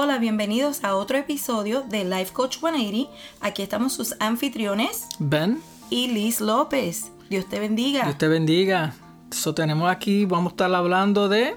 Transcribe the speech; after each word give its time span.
Hola, 0.00 0.18
bienvenidos 0.18 0.84
a 0.84 0.94
otro 0.94 1.18
episodio 1.18 1.82
de 1.82 2.04
Life 2.04 2.32
Coach 2.32 2.58
180. 2.60 3.10
Aquí 3.40 3.62
estamos 3.62 3.94
sus 3.94 4.14
anfitriones 4.20 5.08
Ben, 5.18 5.60
y 5.90 6.06
Liz 6.06 6.40
López. 6.40 7.10
Dios 7.28 7.48
te 7.48 7.58
bendiga. 7.58 8.04
Dios 8.04 8.16
te 8.16 8.28
bendiga. 8.28 8.94
Eso 9.32 9.56
tenemos 9.56 9.90
aquí, 9.90 10.24
vamos 10.24 10.52
a 10.52 10.54
estar 10.54 10.72
hablando 10.72 11.28
de... 11.28 11.56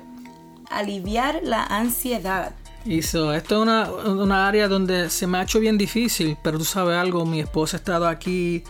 Aliviar 0.71 1.41
la 1.43 1.65
ansiedad. 1.65 2.55
Y 2.83 3.03
so, 3.03 3.31
esto 3.31 3.57
es 3.57 3.61
una, 3.61 3.91
una 3.91 4.47
área 4.47 4.67
donde 4.67 5.11
se 5.11 5.27
me 5.27 5.37
ha 5.37 5.43
hecho 5.43 5.59
bien 5.59 5.77
difícil, 5.77 6.35
pero 6.41 6.57
tú 6.57 6.65
sabes 6.65 6.97
algo, 6.97 7.27
mi 7.27 7.41
esposa 7.41 7.77
ha 7.77 7.79
estado 7.79 8.07
aquí 8.07 8.63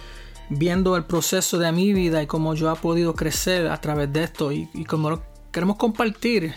viendo 0.49 0.97
el 0.97 1.05
proceso 1.05 1.57
de 1.57 1.71
mi 1.71 1.93
vida 1.93 2.21
y 2.21 2.27
cómo 2.27 2.55
yo 2.55 2.69
he 2.69 2.75
podido 2.75 3.15
crecer 3.15 3.67
a 3.69 3.79
través 3.79 4.11
de 4.11 4.25
esto 4.25 4.51
y, 4.51 4.67
y 4.73 4.83
como 4.83 5.21
queremos 5.49 5.77
compartir 5.77 6.55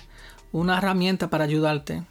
una 0.51 0.79
herramienta 0.79 1.31
para 1.31 1.45
ayudarte. 1.45 2.03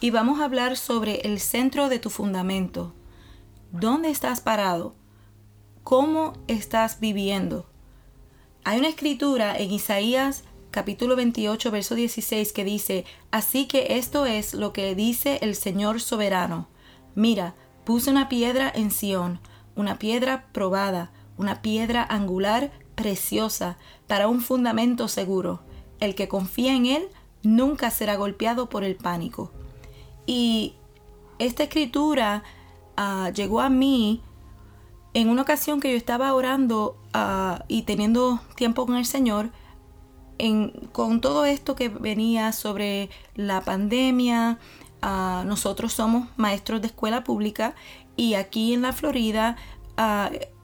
Y 0.00 0.10
vamos 0.10 0.40
a 0.40 0.44
hablar 0.44 0.76
sobre 0.76 1.20
el 1.20 1.40
centro 1.40 1.88
de 1.88 1.98
tu 1.98 2.10
fundamento. 2.10 2.92
¿Dónde 3.72 4.10
estás 4.10 4.40
parado? 4.40 4.94
¿Cómo 5.82 6.34
estás 6.46 7.00
viviendo? 7.00 7.66
Hay 8.64 8.78
una 8.78 8.88
escritura 8.88 9.56
en 9.56 9.70
Isaías 9.70 10.44
capítulo 10.70 11.14
28, 11.16 11.70
verso 11.70 11.94
16 11.94 12.52
que 12.52 12.64
dice, 12.64 13.04
Así 13.30 13.66
que 13.66 13.96
esto 13.96 14.26
es 14.26 14.54
lo 14.54 14.72
que 14.72 14.94
dice 14.94 15.38
el 15.40 15.54
Señor 15.54 16.00
soberano. 16.00 16.68
Mira, 17.14 17.54
puse 17.84 18.10
una 18.10 18.28
piedra 18.28 18.72
en 18.74 18.90
Sión, 18.90 19.40
una 19.76 19.98
piedra 19.98 20.48
probada, 20.52 21.12
una 21.38 21.62
piedra 21.62 22.02
angular 22.02 22.72
preciosa, 22.94 23.78
para 24.06 24.28
un 24.28 24.40
fundamento 24.40 25.08
seguro. 25.08 25.62
El 26.00 26.14
que 26.14 26.28
confía 26.28 26.74
en 26.74 26.86
él 26.86 27.08
nunca 27.42 27.90
será 27.90 28.16
golpeado 28.16 28.68
por 28.68 28.82
el 28.84 28.96
pánico. 28.96 29.52
Y 30.26 30.74
esta 31.38 31.64
escritura 31.64 32.42
uh, 32.98 33.30
llegó 33.32 33.60
a 33.60 33.68
mí 33.68 34.22
en 35.12 35.28
una 35.28 35.42
ocasión 35.42 35.80
que 35.80 35.90
yo 35.90 35.96
estaba 35.96 36.32
orando 36.34 36.96
uh, 37.14 37.62
y 37.68 37.82
teniendo 37.82 38.40
tiempo 38.56 38.86
con 38.86 38.96
el 38.96 39.06
Señor, 39.06 39.50
con 40.92 41.20
todo 41.20 41.44
esto 41.44 41.76
que 41.76 41.88
venía 41.88 42.52
sobre 42.52 43.08
la 43.36 43.60
pandemia, 43.60 44.58
uh, 45.02 45.44
nosotros 45.44 45.92
somos 45.92 46.28
maestros 46.36 46.80
de 46.80 46.88
escuela 46.88 47.22
pública 47.22 47.74
y 48.16 48.34
aquí 48.34 48.74
en 48.74 48.82
la 48.82 48.92
Florida 48.92 49.56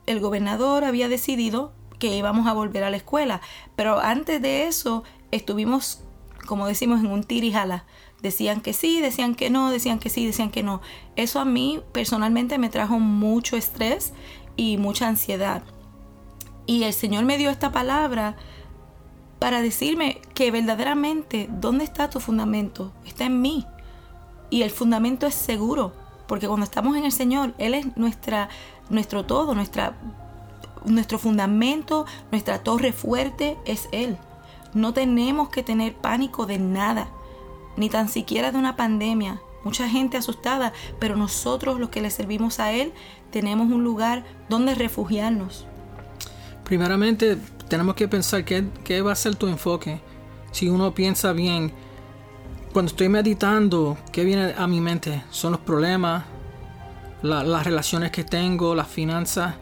el 0.07 0.19
gobernador 0.19 0.83
había 0.83 1.09
decidido 1.09 1.73
que 2.01 2.17
íbamos 2.17 2.49
a 2.49 2.53
volver 2.53 2.83
a 2.83 2.91
la 2.91 2.97
escuela, 2.97 3.41
pero 3.77 4.01
antes 4.01 4.43
de 4.43 4.67
eso 4.67 5.05
estuvimos, 5.31 6.03
como 6.51 6.67
decimos, 6.67 6.99
en 6.99 7.07
un 7.07 7.23
tirijala 7.23 7.85
Decían 8.23 8.61
que 8.61 8.73
sí, 8.73 9.01
decían 9.01 9.37
que 9.37 9.51
no, 9.51 9.71
decían 9.71 10.01
que 10.01 10.11
sí, 10.11 10.27
decían 10.27 10.51
que 10.51 10.65
no. 10.65 10.81
Eso 11.15 11.39
a 11.39 11.45
mí 11.45 11.81
personalmente 11.93 12.59
me 12.59 12.69
trajo 12.69 12.99
mucho 12.99 13.57
estrés 13.57 14.13
y 14.57 14.77
mucha 14.79 15.07
ansiedad. 15.07 15.63
Y 16.67 16.83
el 16.83 16.93
Señor 16.93 17.25
me 17.25 17.39
dio 17.39 17.51
esta 17.51 17.71
palabra 17.71 18.37
para 19.39 19.63
decirme 19.63 20.21
que 20.35 20.51
verdaderamente, 20.51 21.49
¿dónde 21.51 21.85
está 21.85 22.11
tu 22.11 22.19
fundamento? 22.19 22.93
Está 23.07 23.27
en 23.27 23.41
mí. 23.41 23.65
Y 24.51 24.63
el 24.63 24.71
fundamento 24.71 25.29
es 25.29 25.35
seguro, 25.35 25.95
porque 26.27 26.49
cuando 26.49 26.65
estamos 26.65 26.97
en 26.97 27.05
el 27.05 27.13
Señor, 27.13 27.55
Él 27.59 27.75
es 27.75 27.97
nuestra, 27.97 28.49
nuestro 28.91 29.25
todo, 29.25 29.55
nuestra, 29.55 29.97
nuestro 30.85 31.19
fundamento, 31.19 32.07
nuestra 32.33 32.63
torre 32.65 32.93
fuerte 32.93 33.57
es 33.65 33.89
Él. 33.93 34.19
No 34.75 34.93
tenemos 34.93 35.49
que 35.49 35.63
tener 35.63 35.95
pánico 35.95 36.47
de 36.47 36.59
nada 36.59 37.09
ni 37.77 37.89
tan 37.89 38.09
siquiera 38.09 38.53
de 38.53 38.59
una 38.59 38.77
pandemia. 38.77 39.41
Mucha 39.65 39.89
gente 39.89 40.17
asustada, 40.17 40.73
pero 40.99 41.17
nosotros 41.17 41.79
los 41.79 41.91
que 41.91 42.01
le 42.01 42.11
servimos 42.11 42.61
a 42.61 42.73
Él 42.73 42.93
tenemos 43.31 43.71
un 43.71 43.85
lugar 43.85 44.25
donde 44.49 44.75
refugiarnos. 44.75 45.67
Primeramente, 46.65 47.37
tenemos 47.69 47.95
que 47.95 48.09
pensar 48.09 48.45
qué, 48.45 48.65
qué 48.85 49.03
va 49.03 49.13
a 49.13 49.17
ser 49.17 49.35
tu 49.37 49.49
enfoque. 49.49 50.01
Si 50.53 50.69
uno 50.69 50.95
piensa 50.95 51.33
bien, 51.33 51.73
cuando 52.73 52.91
estoy 52.91 53.09
meditando, 53.09 53.99
¿qué 54.13 54.25
viene 54.25 54.55
a 54.57 54.67
mi 54.67 54.81
mente? 54.81 55.25
Son 55.31 55.53
los 55.53 55.61
problemas, 55.61 56.25
las 57.23 57.65
relaciones 57.65 58.11
que 58.11 58.25
tengo, 58.25 58.75
las 58.75 58.89
finanzas. 58.89 59.55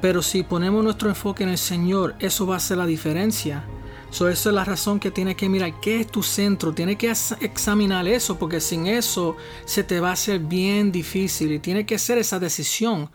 Pero 0.00 0.22
si 0.22 0.42
ponemos 0.42 0.82
nuestro 0.82 1.08
enfoque 1.08 1.44
en 1.44 1.50
el 1.50 1.58
Señor, 1.58 2.16
eso 2.18 2.46
va 2.46 2.54
a 2.54 2.56
hacer 2.56 2.78
la 2.78 2.86
diferencia. 2.86 3.64
So, 4.12 4.28
esa 4.28 4.50
es 4.50 4.54
la 4.54 4.66
razón 4.66 5.00
que 5.00 5.10
tienes 5.10 5.36
que 5.36 5.48
mirar 5.48 5.80
qué 5.80 6.00
es 6.00 6.06
tu 6.06 6.22
centro. 6.22 6.74
Tienes 6.74 6.98
que 6.98 7.10
examinar 7.40 8.06
eso 8.06 8.38
porque 8.38 8.60
sin 8.60 8.86
eso 8.86 9.38
se 9.64 9.84
te 9.84 10.00
va 10.00 10.10
a 10.10 10.12
hacer 10.12 10.38
bien 10.38 10.92
difícil 10.92 11.50
y 11.50 11.58
tienes 11.58 11.86
que 11.86 11.94
hacer 11.94 12.18
esa 12.18 12.38
decisión. 12.38 13.08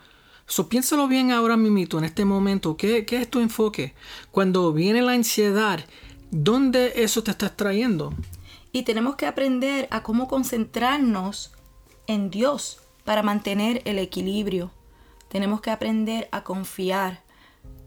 So, 0.46 0.68
piénsalo 0.68 1.06
bien 1.06 1.30
ahora 1.30 1.56
mismo, 1.56 1.98
en 1.98 2.04
este 2.04 2.24
momento. 2.24 2.76
¿qué, 2.76 3.06
¿Qué 3.06 3.18
es 3.18 3.30
tu 3.30 3.38
enfoque? 3.38 3.94
Cuando 4.32 4.72
viene 4.72 5.00
la 5.00 5.12
ansiedad, 5.12 5.84
¿dónde 6.32 6.92
eso 6.96 7.22
te 7.22 7.30
está 7.30 7.54
trayendo? 7.54 8.12
Y 8.72 8.82
tenemos 8.82 9.14
que 9.14 9.26
aprender 9.26 9.86
a 9.92 10.02
cómo 10.02 10.26
concentrarnos 10.26 11.52
en 12.08 12.28
Dios 12.28 12.80
para 13.04 13.22
mantener 13.22 13.82
el 13.84 14.00
equilibrio. 14.00 14.72
Tenemos 15.28 15.60
que 15.60 15.70
aprender 15.70 16.28
a 16.32 16.42
confiar. 16.42 17.22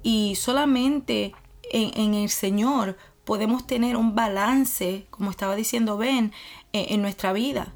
Y 0.01 0.35
solamente 0.35 1.33
en, 1.71 2.13
el 2.13 2.29
Señor 2.29 2.97
podemos 3.23 3.65
tener 3.65 3.95
un 3.95 4.15
balance, 4.15 5.05
como 5.09 5.31
estaba 5.31 5.55
diciendo 5.55 5.97
Ben, 5.97 6.31
en, 6.73 7.01
nuestra 7.01 7.33
vida. 7.33 7.73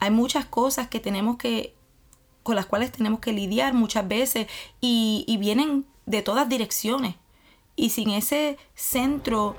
Hay 0.00 0.10
muchas 0.10 0.46
cosas 0.46 0.88
que 0.88 1.00
tenemos 1.00 1.36
que, 1.36 1.74
con 2.42 2.56
las 2.56 2.66
cuales 2.66 2.92
tenemos 2.92 3.20
que 3.20 3.32
lidiar 3.32 3.74
muchas 3.74 4.06
veces 4.06 4.46
y, 4.80 5.24
y 5.26 5.36
vienen 5.36 5.86
de 6.06 6.22
todas 6.22 6.48
direcciones. 6.48 7.16
Y 7.76 7.90
sin 7.90 8.10
ese 8.10 8.56
centro 8.74 9.56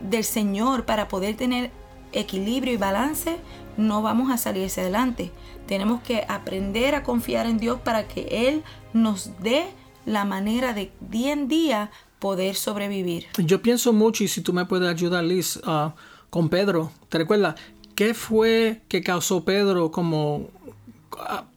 del 0.00 0.24
Señor 0.24 0.84
para 0.84 1.08
poder 1.08 1.36
tener 1.36 1.70
equilibrio 2.12 2.72
y 2.72 2.76
balance, 2.76 3.38
no 3.76 4.02
vamos 4.02 4.30
a 4.30 4.38
salir 4.38 4.66
hacia 4.66 4.84
adelante. 4.84 5.32
Tenemos 5.66 6.00
que 6.02 6.24
aprender 6.28 6.94
a 6.94 7.02
confiar 7.02 7.46
en 7.46 7.58
Dios 7.58 7.80
para 7.80 8.06
que 8.08 8.48
Él 8.48 8.62
nos 8.92 9.40
dé 9.40 9.66
la 10.04 10.24
manera 10.24 10.72
de 10.72 10.92
día 11.00 11.32
en 11.32 11.48
día 11.48 11.90
poder 12.26 12.56
sobrevivir. 12.56 13.28
Yo 13.38 13.62
pienso 13.62 13.92
mucho, 13.92 14.24
y 14.24 14.28
si 14.28 14.40
tú 14.40 14.52
me 14.52 14.64
puedes 14.64 14.88
ayudar, 14.88 15.22
Liz, 15.22 15.58
uh, 15.58 15.92
con 16.28 16.48
Pedro. 16.48 16.90
¿Te 17.08 17.18
recuerdas? 17.18 17.54
¿Qué 17.94 18.14
fue 18.14 18.82
que 18.88 19.00
causó 19.00 19.44
Pedro 19.44 19.92
como 19.92 20.36
uh, 20.36 20.48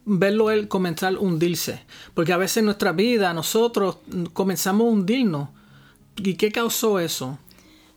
verlo 0.04 0.52
él 0.52 0.68
comenzar 0.68 1.14
a 1.14 1.18
hundirse? 1.18 1.82
Porque 2.14 2.32
a 2.32 2.36
veces 2.36 2.58
en 2.58 2.66
nuestra 2.66 2.92
vida 2.92 3.34
nosotros 3.34 3.98
comenzamos 4.32 4.86
a 4.86 4.90
hundirnos. 4.90 5.48
¿Y 6.18 6.34
qué 6.34 6.52
causó 6.52 7.00
eso? 7.00 7.36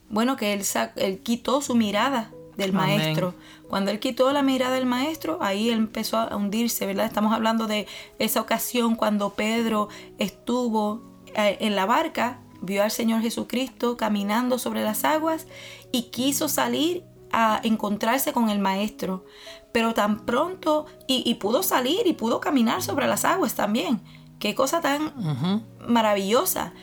Bueno, 0.10 0.36
que 0.36 0.54
él, 0.54 0.64
él 0.96 1.20
quitó 1.20 1.62
su 1.62 1.76
mirada 1.76 2.32
del 2.58 2.74
maestro. 2.74 3.36
Cuando 3.70 3.92
él 3.92 4.00
quitó 4.00 4.34
la 4.34 4.42
mirada 4.42 4.74
del 4.74 4.88
maestro, 4.88 5.38
ahí 5.42 5.70
él 5.70 5.78
empezó 5.78 6.18
a 6.18 6.36
hundirse, 6.36 6.88
¿verdad? 6.88 7.06
Estamos 7.06 7.34
hablando 7.34 7.68
de 7.68 7.86
esa 8.18 8.42
ocasión 8.42 8.96
cuando 8.96 9.36
Pedro 9.36 9.90
estuvo 10.18 11.04
eh, 11.36 11.58
en 11.62 11.76
la 11.76 11.86
barca 11.86 12.43
vio 12.64 12.82
al 12.82 12.92
Señor 12.92 13.22
Jesucristo 13.22 13.98
caminando 13.98 14.58
sobre 14.58 14.84
las 14.84 15.04
aguas 15.04 15.48
y 15.92 16.04
quiso 16.04 16.48
salir 16.48 17.04
a 17.32 17.60
encontrarse 17.64 18.32
con 18.32 18.50
el 18.50 18.60
Maestro. 18.60 19.26
Pero 19.74 19.94
tan 19.94 20.26
pronto, 20.26 20.86
y, 21.08 21.34
pudo 21.36 21.64
salir 21.64 22.06
y 22.06 22.14
pudo 22.14 22.40
caminar 22.40 22.82
sobre 22.82 23.08
las 23.08 23.26
aguas 23.26 23.56
también. 23.56 24.02
Qué 24.40 24.56
cosa 24.56 24.82
tan 24.82 25.64
maravillosa. 25.88 26.74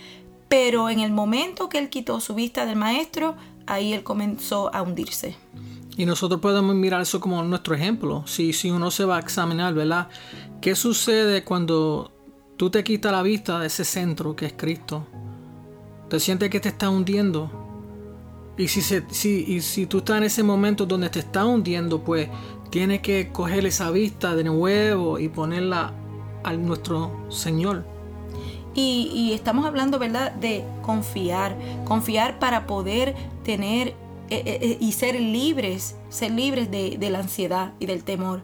Pero 0.49 0.91
en 0.91 1.01
el 1.01 1.13
momento 1.13 1.69
que 1.69 1.79
él 1.79 1.89
quitó 1.89 2.21
su 2.21 2.35
vista 2.35 2.67
del 2.67 2.77
Maestro, 2.77 3.37
ahí 3.67 3.93
él 3.93 4.03
comenzó 4.03 4.75
a 4.75 4.83
hundirse. 4.83 5.37
Y 5.97 6.05
nosotros 6.05 6.41
podemos 6.41 6.75
mirar 6.75 7.01
eso 7.01 7.21
como 7.21 7.43
nuestro 7.43 7.75
ejemplo. 7.75 8.25
Si, 8.26 8.53
si 8.53 8.71
uno 8.71 8.91
se 8.91 9.05
va 9.05 9.17
a 9.17 9.21
examinar, 9.21 9.73
¿verdad? 9.73 10.09
¿Qué 10.61 10.75
sucede 10.75 11.44
cuando 11.44 12.11
tú 12.56 12.71
te 12.71 12.83
quitas 12.83 13.12
la 13.12 13.23
vista 13.23 13.61
de 13.61 13.69
ese 13.69 13.85
centro 13.85 14.35
que 14.35 14.47
es 14.47 14.55
Cristo? 14.55 15.06
Te 16.11 16.21
sientes 16.21 16.51
que 16.51 16.61
te 16.61 16.69
está 16.69 16.91
hundiendo. 16.91 17.51
Y 18.59 18.69
si, 18.69 18.83
si, 18.83 19.45
y 19.49 19.61
si 19.62 19.87
tú 19.87 19.99
estás 19.99 20.19
en 20.19 20.25
ese 20.25 20.43
momento 20.43 20.85
donde 20.85 21.09
te 21.09 21.21
está 21.21 21.47
hundiendo, 21.47 22.03
pues 22.03 22.29
tienes 22.69 23.01
que 23.01 23.31
coger 23.33 23.65
esa 23.65 23.91
vista 23.91 24.35
de 24.35 24.45
nuevo 24.45 25.19
y 25.19 25.29
ponerla 25.29 25.95
a 26.43 26.53
nuestro 26.53 27.27
Señor. 27.31 27.87
Y, 28.75 29.33
estamos 29.35 29.67
hablando, 29.67 29.99
¿verdad?, 29.99 30.33
de 30.33 30.65
confiar. 30.83 31.57
Confiar 31.85 32.39
para 32.39 32.67
poder 32.67 33.15
tener 33.45 33.89
eh, 33.89 33.95
eh, 34.31 34.59
eh, 34.62 34.79
y 34.81 34.93
ser 34.93 35.21
libres, 35.21 35.97
ser 36.09 36.31
libres 36.31 36.71
de, 36.71 36.97
de, 36.99 37.11
la 37.11 37.19
ansiedad 37.19 37.73
y 37.79 37.87
del 37.87 38.05
temor. 38.05 38.43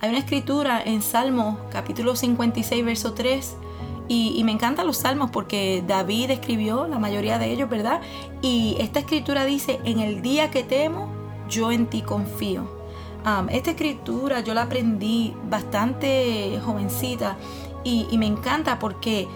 Hay 0.00 0.10
una 0.10 0.18
escritura 0.18 0.82
en 0.82 1.02
Salmo 1.02 1.58
capítulo 1.70 2.16
56, 2.16 2.84
verso 2.84 3.12
3, 3.12 3.56
y, 4.08 4.42
me 4.44 4.52
encantan 4.52 4.86
los 4.86 4.98
salmos 4.98 5.30
porque 5.30 5.82
David 5.86 6.30
escribió 6.30 6.86
la 6.86 6.98
mayoría 6.98 7.38
de 7.38 7.52
ellos, 7.52 7.68
¿verdad? 7.68 8.00
Y 8.40 8.76
esta 8.78 9.00
escritura 9.00 9.44
dice, 9.44 9.80
en 9.84 9.98
el 9.98 10.22
día 10.22 10.50
que 10.50 10.62
temo, 10.62 11.10
yo 11.48 11.72
en 11.72 11.86
ti 11.86 12.02
confío. 12.02 12.68
esta 13.50 13.70
escritura 13.70 14.40
yo 14.40 14.54
la 14.54 14.62
aprendí 14.62 15.34
bastante 15.48 16.60
jovencita 16.64 17.36
y, 17.82 18.06
me 18.18 18.26
encanta 18.26 18.78
porque, 18.78 19.26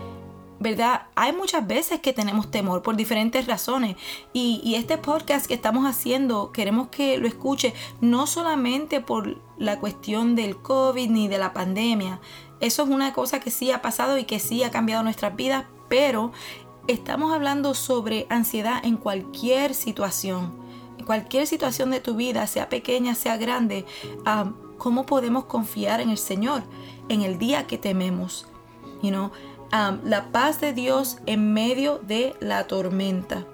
¿verdad? 0.61 1.03
Hay 1.17 1.33
muchas 1.33 1.67
veces 1.67 2.01
que 2.01 2.13
tenemos 2.13 2.51
temor 2.51 2.83
por 2.83 2.95
diferentes 2.95 3.47
razones 3.47 3.97
y, 4.33 4.61
y 4.63 4.77
este 4.77 4.99
podcast 4.99 5.47
que 5.47 5.55
estamos 5.55 5.85
haciendo 5.85 6.53
queremos 6.53 6.89
que 6.89 7.19
lo 7.19 7.27
escuche 7.27 7.75
no 8.01 8.27
solamente 8.27 9.01
por 9.01 9.39
la 9.59 9.81
cuestión 9.81 10.37
del 10.37 10.57
COVID 10.57 11.11
ni 11.11 11.27
de 11.27 11.39
la 11.39 11.53
pandemia. 11.53 12.21
Eso 12.61 12.83
es 12.83 12.89
una 12.89 13.13
cosa 13.13 13.41
que 13.41 13.51
sí 13.51 13.71
ha 13.71 13.83
pasado 13.83 14.19
y 14.19 14.25
que 14.25 14.39
sí 14.39 14.63
ha 14.63 14.71
cambiado 14.71 15.03
nuestras 15.03 15.35
vidas, 15.35 15.65
pero 15.89 16.33
estamos 16.87 17.33
hablando 17.33 17.75
sobre 17.75 18.27
ansiedad 18.29 18.85
en 18.85 18.97
cualquier 18.97 19.75
situación. 19.75 20.53
En 20.99 21.07
cualquier 21.07 21.47
situación 21.47 21.91
de 21.91 22.01
tu 22.01 22.15
vida, 22.15 22.47
sea 22.47 22.69
pequeña, 22.69 23.15
sea 23.15 23.39
grande, 23.39 23.87
¿cómo 24.77 25.07
podemos 25.07 25.47
confiar 25.47 26.01
en 26.01 26.11
el 26.11 26.19
Señor 26.19 26.63
en 27.09 27.23
el 27.23 27.39
día 27.39 27.67
que 27.67 27.79
tememos? 27.79 28.47
You 29.03 29.11
know, 29.11 29.31
la 30.05 30.31
paz 30.31 30.61
de 30.61 30.75
Dios 30.75 31.19
en 31.25 31.55
medio 31.55 31.99
de 31.99 32.35
la 32.41 32.67
tormenta. 32.67 33.47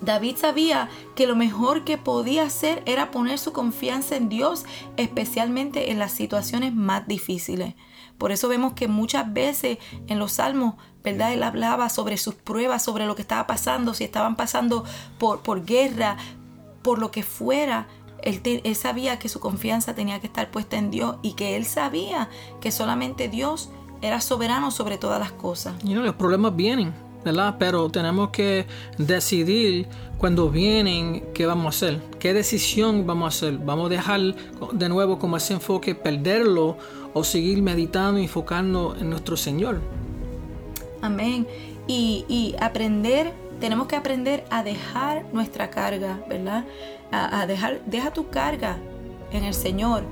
David 0.00 0.36
sabía 0.36 0.88
que 1.16 1.26
lo 1.26 1.36
mejor 1.36 1.84
que 1.84 1.98
podía 1.98 2.44
hacer 2.44 2.82
era 2.86 3.10
poner 3.10 3.38
su 3.38 3.52
confianza 3.52 4.16
en 4.16 4.28
Dios, 4.28 4.64
especialmente 4.96 5.90
en 5.90 5.98
las 5.98 6.12
situaciones 6.12 6.74
más 6.74 7.06
difíciles. 7.08 7.74
Por 8.16 8.32
eso 8.32 8.48
vemos 8.48 8.72
que 8.72 8.88
muchas 8.88 9.32
veces 9.32 9.78
en 10.08 10.18
los 10.18 10.32
salmos, 10.32 10.74
¿verdad? 11.04 11.32
Él 11.32 11.42
hablaba 11.42 11.88
sobre 11.88 12.16
sus 12.16 12.34
pruebas, 12.34 12.82
sobre 12.82 13.06
lo 13.06 13.14
que 13.14 13.22
estaba 13.22 13.46
pasando, 13.46 13.94
si 13.94 14.04
estaban 14.04 14.36
pasando 14.36 14.84
por, 15.18 15.42
por 15.42 15.64
guerra, 15.64 16.16
por 16.82 16.98
lo 16.98 17.10
que 17.10 17.22
fuera. 17.22 17.86
Él, 18.22 18.74
sabía 18.74 19.18
que 19.18 19.28
su 19.28 19.38
confianza 19.38 19.94
tenía 19.94 20.20
que 20.20 20.26
estar 20.26 20.50
puesta 20.50 20.76
en 20.76 20.90
Dios 20.90 21.16
y 21.22 21.34
que 21.34 21.56
él 21.56 21.64
sabía 21.64 22.28
que 22.60 22.72
solamente 22.72 23.28
Dios 23.28 23.70
era 24.02 24.20
soberano 24.20 24.70
sobre 24.70 24.98
todas 24.98 25.20
las 25.20 25.32
cosas. 25.32 25.74
Y 25.84 25.94
los 25.94 26.14
problemas 26.16 26.54
vienen, 26.56 26.92
¿verdad? 27.24 27.56
Pero 27.58 27.88
tenemos 27.90 28.30
que 28.30 28.66
decidir 28.96 29.86
cuando 30.18 30.50
vienen 30.50 31.24
qué 31.32 31.46
vamos 31.46 31.66
a 31.66 31.68
hacer, 31.68 32.00
qué 32.18 32.34
decisión 32.34 33.06
vamos 33.06 33.26
a 33.26 33.28
hacer. 33.28 33.58
Vamos 33.58 33.86
a 33.86 33.90
dejar 33.90 34.20
de 34.72 34.88
nuevo 34.88 35.18
como 35.18 35.36
ese 35.36 35.54
enfoque, 35.54 35.94
perderlo 35.94 36.76
o 37.14 37.24
seguir 37.24 37.62
meditando 37.62 38.20
y 38.20 38.28
en 39.00 39.10
nuestro 39.10 39.36
Señor. 39.36 39.80
Amén. 41.00 41.46
Y, 41.86 42.54
aprender, 42.60 43.32
tenemos 43.60 43.86
que 43.86 43.96
aprender 43.96 44.44
a 44.50 44.62
dejar 44.62 45.24
nuestra 45.32 45.70
carga, 45.70 46.20
¿verdad? 46.28 46.64
A, 47.10 47.46
dejar, 47.46 47.80
deja 47.86 48.12
tu 48.12 48.28
carga 48.28 48.76
en 49.32 49.44
el 49.44 49.54
Señor. 49.54 50.02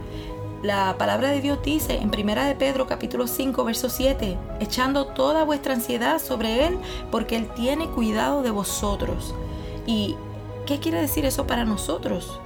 La 0.62 0.96
palabra 0.98 1.30
de 1.30 1.40
Dios 1.40 1.58
dice 1.62 1.98
en 1.98 2.10
Primera 2.10 2.46
de 2.46 2.54
Pedro 2.54 2.86
capítulo 2.86 3.26
5 3.26 3.62
verso 3.64 3.90
7, 3.90 4.38
echando 4.60 5.06
toda 5.06 5.44
vuestra 5.44 5.74
ansiedad 5.74 6.18
sobre 6.18 6.66
Él 6.66 6.78
porque 7.10 7.36
Él 7.36 7.48
tiene 7.54 7.88
cuidado 7.88 8.42
de 8.42 8.50
vosotros. 8.50 9.34
¿Y 9.86 10.16
qué 10.64 10.80
quiere 10.80 11.00
decir 11.00 11.26
eso 11.26 11.46
para 11.46 11.64
nosotros? 11.64 12.40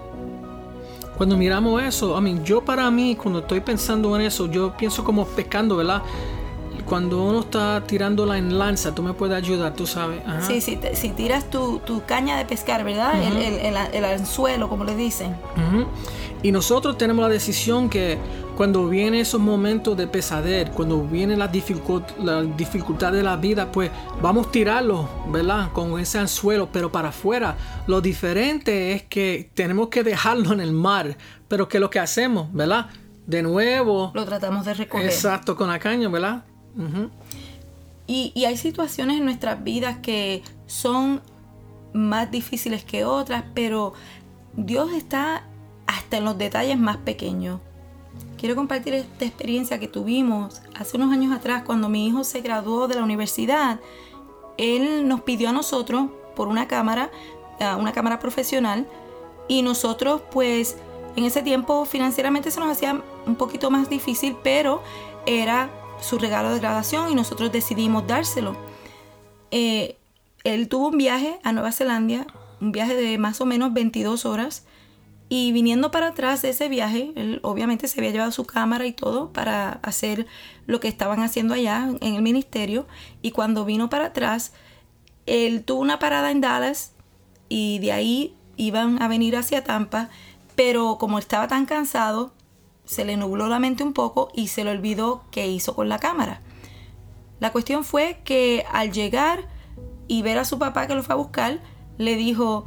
Cuando 1.16 1.36
miramos 1.36 1.82
eso, 1.82 2.18
I 2.18 2.22
mean, 2.22 2.44
yo 2.44 2.64
para 2.64 2.90
mí, 2.90 3.14
cuando 3.14 3.40
estoy 3.40 3.60
pensando 3.60 4.14
en 4.16 4.22
eso, 4.22 4.46
yo 4.50 4.76
pienso 4.76 5.04
como 5.04 5.26
pescando, 5.26 5.76
¿verdad? 5.76 6.02
Cuando 6.86 7.22
uno 7.22 7.40
está 7.40 7.84
tirando 7.86 8.26
la 8.26 8.40
lanza, 8.40 8.94
tú 8.94 9.02
me 9.02 9.12
puedes 9.12 9.36
ayudar, 9.36 9.74
tú 9.74 9.86
sabes. 9.86 10.22
Sí, 10.40 10.60
si, 10.60 10.78
si 10.94 11.10
tiras 11.10 11.48
tu, 11.48 11.80
caña 12.06 12.36
de 12.38 12.44
pescar, 12.46 12.82
¿verdad? 12.84 13.12
el, 13.22 14.04
anzuelo, 14.04 14.68
como 14.68 14.84
le 14.84 14.96
dicen. 14.96 15.36
Y 16.42 16.52
nosotros 16.52 16.96
tenemos 16.96 17.22
la 17.22 17.28
decisión 17.28 17.90
que 17.90 18.18
cuando 18.56 18.88
vienen 18.88 19.20
esos 19.20 19.40
momentos 19.40 19.96
de 19.96 20.06
pesadez, 20.06 20.70
cuando 20.70 21.02
viene 21.02 21.36
la, 21.36 21.50
la 22.18 22.42
dificultad 22.42 23.12
de 23.12 23.22
la 23.22 23.36
vida, 23.36 23.70
pues 23.70 23.90
vamos 24.22 24.46
a 24.46 24.50
tirarlo, 24.50 25.08
¿verdad? 25.28 25.70
Con 25.72 25.98
ese 25.98 26.18
anzuelo, 26.18 26.70
pero 26.72 26.90
para 26.90 27.08
afuera. 27.08 27.56
Lo 27.86 28.00
diferente 28.00 28.92
es 28.92 29.02
que 29.02 29.50
tenemos 29.54 29.88
que 29.88 30.02
dejarlo 30.02 30.52
en 30.52 30.60
el 30.60 30.72
mar, 30.72 31.16
pero 31.48 31.68
que 31.68 31.78
lo 31.78 31.90
que 31.90 31.98
hacemos, 31.98 32.52
¿verdad? 32.52 32.88
De 33.26 33.42
nuevo. 33.42 34.12
Lo 34.14 34.24
tratamos 34.24 34.64
de 34.64 34.74
recoger. 34.74 35.06
Exacto, 35.06 35.56
con 35.56 35.68
la 35.68 35.78
caña, 35.78 36.08
¿verdad? 36.08 36.44
y, 38.06 38.32
y 38.34 38.44
hay 38.44 38.56
situaciones 38.56 39.18
en 39.18 39.24
nuestras 39.24 39.62
vidas 39.62 39.98
que 39.98 40.42
son 40.66 41.20
más 41.92 42.30
difíciles 42.30 42.84
que 42.84 43.04
otras, 43.04 43.44
pero 43.54 43.92
Dios 44.54 44.92
está 44.92 45.44
hasta 45.90 46.18
en 46.18 46.24
los 46.24 46.38
detalles 46.38 46.78
más 46.78 46.98
pequeños. 46.98 47.60
Quiero 48.38 48.54
compartir 48.54 48.94
esta 48.94 49.24
experiencia 49.24 49.80
que 49.80 49.88
tuvimos 49.88 50.62
hace 50.74 50.96
unos 50.96 51.12
años 51.12 51.32
atrás 51.32 51.64
cuando 51.64 51.88
mi 51.88 52.06
hijo 52.06 52.22
se 52.22 52.40
graduó 52.40 52.86
de 52.86 52.94
la 52.94 53.02
universidad. 53.02 53.80
Él 54.56 55.08
nos 55.08 55.22
pidió 55.22 55.48
a 55.48 55.52
nosotros 55.52 56.06
por 56.36 56.46
una 56.46 56.68
cámara, 56.68 57.10
una 57.76 57.92
cámara 57.92 58.20
profesional, 58.20 58.86
y 59.48 59.62
nosotros 59.62 60.22
pues 60.30 60.76
en 61.16 61.24
ese 61.24 61.42
tiempo 61.42 61.84
financieramente 61.84 62.52
se 62.52 62.60
nos 62.60 62.70
hacía 62.70 63.02
un 63.26 63.34
poquito 63.34 63.70
más 63.70 63.90
difícil, 63.90 64.36
pero 64.44 64.82
era 65.26 65.70
su 66.00 66.18
regalo 66.18 66.52
de 66.52 66.60
graduación 66.60 67.10
y 67.10 67.16
nosotros 67.16 67.50
decidimos 67.50 68.06
dárselo. 68.06 68.56
Eh, 69.50 69.96
él 70.44 70.68
tuvo 70.68 70.88
un 70.88 70.98
viaje 70.98 71.40
a 71.42 71.52
Nueva 71.52 71.72
Zelanda, 71.72 72.28
un 72.60 72.70
viaje 72.70 72.94
de 72.94 73.18
más 73.18 73.40
o 73.40 73.44
menos 73.44 73.72
22 73.72 74.24
horas, 74.24 74.64
y 75.32 75.52
viniendo 75.52 75.92
para 75.92 76.08
atrás 76.08 76.42
de 76.42 76.48
ese 76.48 76.68
viaje, 76.68 77.12
él 77.14 77.38
obviamente 77.44 77.86
se 77.86 78.00
había 78.00 78.10
llevado 78.10 78.32
su 78.32 78.44
cámara 78.44 78.84
y 78.86 78.92
todo 78.92 79.32
para 79.32 79.78
hacer 79.82 80.26
lo 80.66 80.80
que 80.80 80.88
estaban 80.88 81.22
haciendo 81.22 81.54
allá 81.54 81.88
en 82.00 82.16
el 82.16 82.20
ministerio. 82.20 82.88
Y 83.22 83.30
cuando 83.30 83.64
vino 83.64 83.88
para 83.88 84.06
atrás, 84.06 84.52
él 85.26 85.62
tuvo 85.62 85.82
una 85.82 86.00
parada 86.00 86.32
en 86.32 86.40
Dallas 86.40 86.94
y 87.48 87.78
de 87.78 87.92
ahí 87.92 88.34
iban 88.56 89.00
a 89.00 89.06
venir 89.06 89.36
hacia 89.36 89.62
Tampa. 89.62 90.10
Pero 90.56 90.98
como 90.98 91.20
estaba 91.20 91.46
tan 91.46 91.64
cansado, 91.64 92.32
se 92.84 93.04
le 93.04 93.16
nubló 93.16 93.46
la 93.46 93.60
mente 93.60 93.84
un 93.84 93.92
poco 93.92 94.32
y 94.34 94.48
se 94.48 94.64
le 94.64 94.72
olvidó 94.72 95.22
qué 95.30 95.46
hizo 95.46 95.76
con 95.76 95.88
la 95.88 96.00
cámara. 96.00 96.40
La 97.38 97.52
cuestión 97.52 97.84
fue 97.84 98.20
que 98.24 98.64
al 98.72 98.90
llegar 98.90 99.46
y 100.08 100.22
ver 100.22 100.38
a 100.38 100.44
su 100.44 100.58
papá 100.58 100.88
que 100.88 100.96
lo 100.96 101.04
fue 101.04 101.12
a 101.12 101.18
buscar, 101.18 101.60
le 101.98 102.16
dijo, 102.16 102.66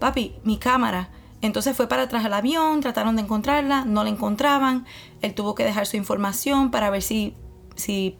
papi, 0.00 0.34
mi 0.42 0.58
cámara. 0.58 1.10
Entonces 1.42 1.76
fue 1.76 1.88
para 1.88 2.02
atrás 2.02 2.24
al 2.24 2.34
avión, 2.34 2.80
trataron 2.80 3.16
de 3.16 3.22
encontrarla, 3.22 3.84
no 3.84 4.04
la 4.04 4.10
encontraban, 4.10 4.84
él 5.22 5.34
tuvo 5.34 5.54
que 5.54 5.64
dejar 5.64 5.86
su 5.86 5.96
información 5.96 6.70
para 6.70 6.90
ver 6.90 7.02
si, 7.02 7.34
si 7.76 8.18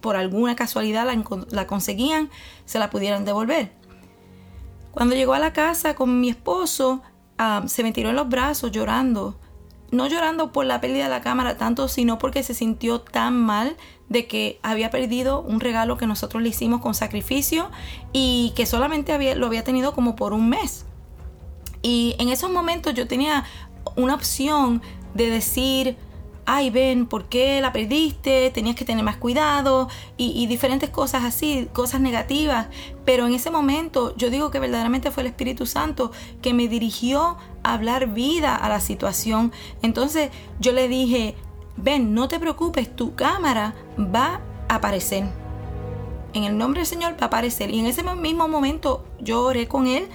por 0.00 0.16
alguna 0.16 0.56
casualidad 0.56 1.06
la, 1.50 1.66
conseguían, 1.66 2.30
se 2.64 2.78
la 2.78 2.90
pudieran 2.90 3.24
devolver. 3.24 3.72
Cuando 4.90 5.14
llegó 5.14 5.34
a 5.34 5.38
la 5.38 5.52
casa 5.52 5.94
con 5.94 6.20
mi 6.20 6.30
esposo, 6.30 7.02
ah, 7.38 7.62
se 7.66 7.82
me 7.82 7.92
tiró 7.92 8.10
en 8.10 8.16
los 8.16 8.28
brazos 8.28 8.72
llorando. 8.72 9.38
No 9.90 10.06
llorando 10.06 10.52
por 10.52 10.66
la 10.66 10.80
pérdida 10.80 11.04
de 11.04 11.10
la 11.10 11.22
cámara 11.22 11.56
tanto, 11.56 11.88
sino 11.88 12.18
porque 12.18 12.42
se 12.42 12.54
sintió 12.54 13.00
tan 13.00 13.38
mal 13.40 13.76
de 14.08 14.26
que 14.26 14.58
había 14.62 14.90
perdido 14.90 15.40
un 15.40 15.60
regalo 15.60 15.96
que 15.96 16.06
nosotros 16.06 16.42
le 16.42 16.50
hicimos 16.50 16.80
con 16.80 16.94
sacrificio 16.94 17.70
y 18.12 18.52
que 18.56 18.66
solamente 18.66 19.12
había, 19.12 19.34
lo 19.34 19.46
había 19.46 19.64
tenido 19.64 19.94
como 19.94 20.16
por 20.16 20.32
un 20.32 20.48
mes. 20.48 20.84
Y 21.82 22.16
en 22.18 22.28
esos 22.28 22.50
momentos 22.50 22.94
yo 22.94 23.06
tenía 23.06 23.44
una 23.96 24.14
opción 24.14 24.82
de 25.14 25.30
decir, 25.30 25.96
ay, 26.50 26.70
ven, 26.70 27.04
¿por 27.06 27.26
qué 27.26 27.60
la 27.60 27.74
perdiste? 27.74 28.50
Tenías 28.50 28.74
que 28.74 28.86
tener 28.86 29.04
más 29.04 29.18
cuidado 29.18 29.90
y, 30.16 30.46
diferentes 30.46 30.88
cosas 30.88 31.24
así, 31.24 31.68
cosas 31.74 32.00
negativas. 32.00 32.68
Pero 33.04 33.26
en 33.26 33.34
ese 33.34 33.50
momento 33.50 34.16
yo 34.16 34.30
digo 34.30 34.50
que 34.50 34.58
verdaderamente 34.58 35.10
fue 35.10 35.24
el 35.24 35.26
Espíritu 35.26 35.66
Santo 35.66 36.10
que 36.40 36.54
me 36.54 36.66
dirigió 36.66 37.36
a 37.62 37.74
hablar 37.74 38.14
vida 38.14 38.56
a 38.56 38.68
la 38.70 38.80
situación. 38.80 39.52
Entonces 39.82 40.30
yo 40.58 40.72
le 40.72 40.88
dije, 40.88 41.34
ven, 41.76 42.14
no 42.14 42.28
te 42.28 42.40
preocupes, 42.40 42.96
tu 42.96 43.14
cámara 43.14 43.74
va 43.98 44.40
a 44.68 44.76
aparecer. 44.76 45.26
En 46.32 46.44
el 46.44 46.56
nombre 46.56 46.80
del 46.80 46.86
Señor 46.86 47.12
va 47.12 47.24
a 47.24 47.26
aparecer. 47.26 47.70
Y 47.70 47.78
en 47.78 47.84
ese 47.84 48.02
mismo 48.02 48.48
momento 48.48 49.04
yo 49.20 49.42
oré 49.42 49.68
con 49.68 49.86
él 49.86 50.08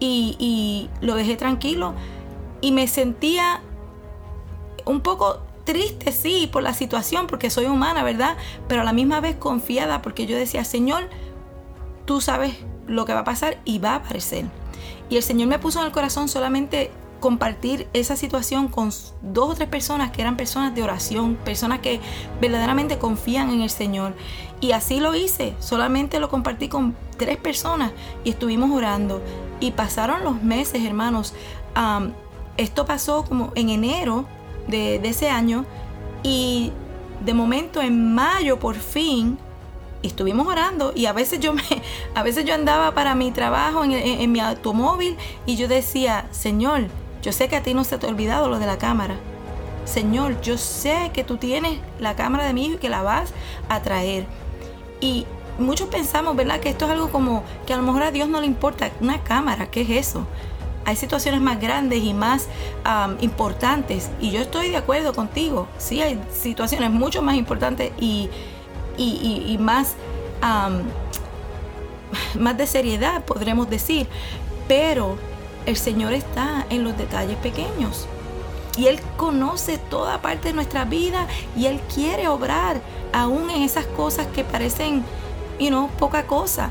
y, 0.00 0.88
lo 1.00 1.14
dejé 1.14 1.36
tranquilo 1.36 1.94
y 2.60 2.72
me 2.72 2.88
sentía 2.88 3.62
un 4.86 5.00
poco 5.00 5.40
triste, 5.64 6.10
sí, 6.10 6.48
por 6.50 6.62
la 6.62 6.74
situación, 6.74 7.26
porque 7.26 7.50
soy 7.50 7.66
humana, 7.66 8.02
¿verdad? 8.02 8.36
Pero 8.66 8.80
a 8.80 8.84
la 8.84 8.92
misma 8.92 9.20
vez 9.20 9.36
confiada, 9.36 10.02
porque 10.02 10.26
yo 10.26 10.36
decía, 10.36 10.64
Señor, 10.64 11.08
tú 12.06 12.20
sabes 12.20 12.54
lo 12.86 13.04
que 13.04 13.14
va 13.14 13.20
a 13.20 13.24
pasar 13.24 13.60
y 13.64 13.78
va 13.78 13.92
a 13.92 13.96
aparecer. 13.96 14.46
Y 15.10 15.16
el 15.16 15.22
Señor 15.22 15.48
me 15.48 15.58
puso 15.58 15.80
en 15.80 15.86
el 15.86 15.92
corazón 15.92 16.28
solamente 16.28 16.90
compartir 17.20 17.86
esa 17.92 18.16
situación 18.16 18.68
con 18.68 18.88
dos 19.22 19.50
o 19.50 19.54
tres 19.54 19.68
personas 19.68 20.10
que 20.10 20.22
eran 20.22 20.36
personas 20.36 20.74
de 20.74 20.82
oración, 20.82 21.36
personas 21.36 21.80
que 21.80 22.00
verdaderamente 22.40 22.98
confían 22.98 23.50
en 23.50 23.60
el 23.60 23.70
Señor. 23.70 24.14
Y 24.60 24.72
así 24.72 25.00
lo 25.00 25.14
hice, 25.14 25.54
solamente 25.60 26.18
lo 26.18 26.28
compartí 26.28 26.68
con 26.68 26.96
tres 27.16 27.36
personas 27.36 27.92
y 28.24 28.30
estuvimos 28.30 28.70
orando. 28.70 29.22
Y 29.60 29.72
pasaron 29.72 30.24
los 30.24 30.42
meses, 30.42 30.84
hermanos. 30.84 31.34
esto 32.56 32.86
pasó 32.86 33.24
como 33.24 33.52
en 33.54 33.68
enero 33.68 34.26
de, 34.66 34.96
ese 34.96 35.28
año 35.28 35.64
y 36.22 36.72
de 37.24 37.34
momento 37.34 37.82
en 37.82 38.14
mayo 38.14 38.58
por 38.58 38.76
fin 38.76 39.38
estuvimos 40.02 40.46
orando 40.46 40.92
y 40.94 41.06
a 41.06 41.12
veces 41.12 41.40
yo 41.40 41.52
me, 41.54 41.62
a 42.14 42.22
veces 42.22 42.44
yo 42.44 42.54
andaba 42.54 42.92
para 42.94 43.14
mi 43.14 43.30
trabajo 43.32 43.84
en, 43.84 43.92
en, 43.92 44.32
mi 44.32 44.40
automóvil 44.40 45.16
y 45.46 45.56
yo 45.56 45.68
decía, 45.68 46.26
Señor, 46.30 46.88
yo 47.22 47.32
sé 47.32 47.48
que 47.48 47.56
a 47.56 47.62
ti 47.62 47.74
no 47.74 47.84
se 47.84 47.98
te 47.98 48.06
ha 48.06 48.10
olvidado 48.10 48.48
lo 48.48 48.58
de 48.58 48.66
la 48.66 48.78
cámara. 48.78 49.16
Señor, 49.84 50.40
yo 50.40 50.56
sé 50.56 51.10
que 51.12 51.24
tú 51.24 51.36
tienes 51.36 51.80
la 51.98 52.14
cámara 52.14 52.44
de 52.44 52.52
mi 52.52 52.66
hijo 52.66 52.74
y 52.74 52.78
que 52.78 52.88
la 52.88 53.02
vas 53.02 53.32
a 53.68 53.80
traer. 53.82 54.26
Y 55.00 55.26
muchos 55.58 55.88
pensamos, 55.88 56.36
¿verdad? 56.36 56.60
Que 56.60 56.70
esto 56.70 56.86
es 56.86 56.92
algo 56.92 57.10
como 57.10 57.44
que 57.66 57.72
a 57.72 57.76
lo 57.76 57.82
mejor 57.82 58.02
a 58.02 58.10
Dios 58.10 58.28
no 58.28 58.40
le 58.40 58.46
importa 58.46 58.90
una 59.00 59.22
cámara, 59.22 59.70
¿qué 59.70 59.82
es 59.82 59.90
eso? 59.90 60.26
Hay 60.84 60.96
situaciones 60.96 61.40
más 61.40 61.60
grandes 61.60 62.02
y 62.02 62.14
más 62.14 62.48
importantes 63.20 64.10
y 64.20 64.30
yo 64.30 64.40
estoy 64.40 64.70
de 64.70 64.76
acuerdo 64.76 65.12
contigo. 65.12 65.68
Sí, 65.78 66.00
hay 66.00 66.20
situaciones 66.32 66.90
mucho 66.90 67.22
más 67.22 67.36
importantes 67.36 67.92
y, 68.00 68.30
y, 68.96 69.56
más, 69.58 69.94
más 72.38 72.56
de 72.56 72.66
seriedad, 72.66 73.24
podremos 73.24 73.68
decir. 73.68 74.08
Pero 74.68 75.16
el 75.66 75.76
Señor 75.76 76.12
está 76.12 76.66
en 76.70 76.84
los 76.84 76.96
detalles 76.96 77.36
pequeños. 77.38 78.06
Y 78.76 78.86
Él 78.86 79.00
conoce 79.16 79.78
toda 79.78 80.22
parte 80.22 80.48
de 80.48 80.54
nuestra 80.54 80.84
vida 80.84 81.26
y 81.56 81.66
Él 81.66 81.80
quiere 81.94 82.28
obrar 82.28 82.80
aún 83.12 83.50
en 83.50 83.62
esas 83.62 83.86
cosas 83.86 84.26
que 84.28 84.44
parecen, 84.44 85.04
you 85.60 85.68
know, 85.68 85.88
poca 85.98 86.26
cosa. 86.26 86.70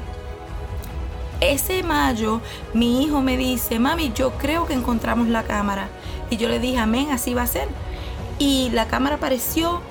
Ese 1.39 1.83
mayo 1.83 2.41
mi 2.73 3.03
hijo 3.03 3.21
me 3.21 3.37
dice, 3.37 3.79
mami, 3.79 4.11
yo 4.13 4.31
creo 4.31 4.65
que 4.65 4.73
encontramos 4.73 5.27
la 5.27 5.43
cámara. 5.43 5.87
Y 6.29 6.37
yo 6.37 6.49
le 6.49 6.59
dije, 6.59 6.79
amén, 6.79 7.11
así 7.11 7.33
va 7.33 7.43
a 7.43 7.47
ser. 7.47 7.69
Y 8.39 8.69
la 8.71 8.87
cámara 8.87 9.15
apareció, 9.15 9.81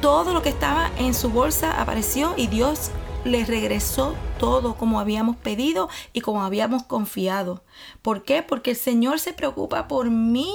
todo 0.00 0.34
lo 0.34 0.42
que 0.42 0.50
estaba 0.50 0.90
en 0.98 1.14
su 1.14 1.30
bolsa 1.30 1.80
apareció 1.80 2.34
y 2.36 2.48
Dios 2.48 2.90
le 3.24 3.44
regresó 3.44 4.14
todo 4.38 4.74
como 4.74 4.98
habíamos 4.98 5.36
pedido 5.36 5.88
y 6.12 6.20
como 6.20 6.42
habíamos 6.42 6.82
confiado. 6.82 7.62
¿Por 8.02 8.24
qué? 8.24 8.42
Porque 8.42 8.72
el 8.72 8.76
Señor 8.76 9.20
se 9.20 9.32
preocupa 9.32 9.86
por 9.88 10.10
mí 10.10 10.52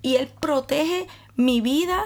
y 0.00 0.16
Él 0.16 0.28
protege 0.40 1.06
mi 1.36 1.60
vida, 1.60 2.02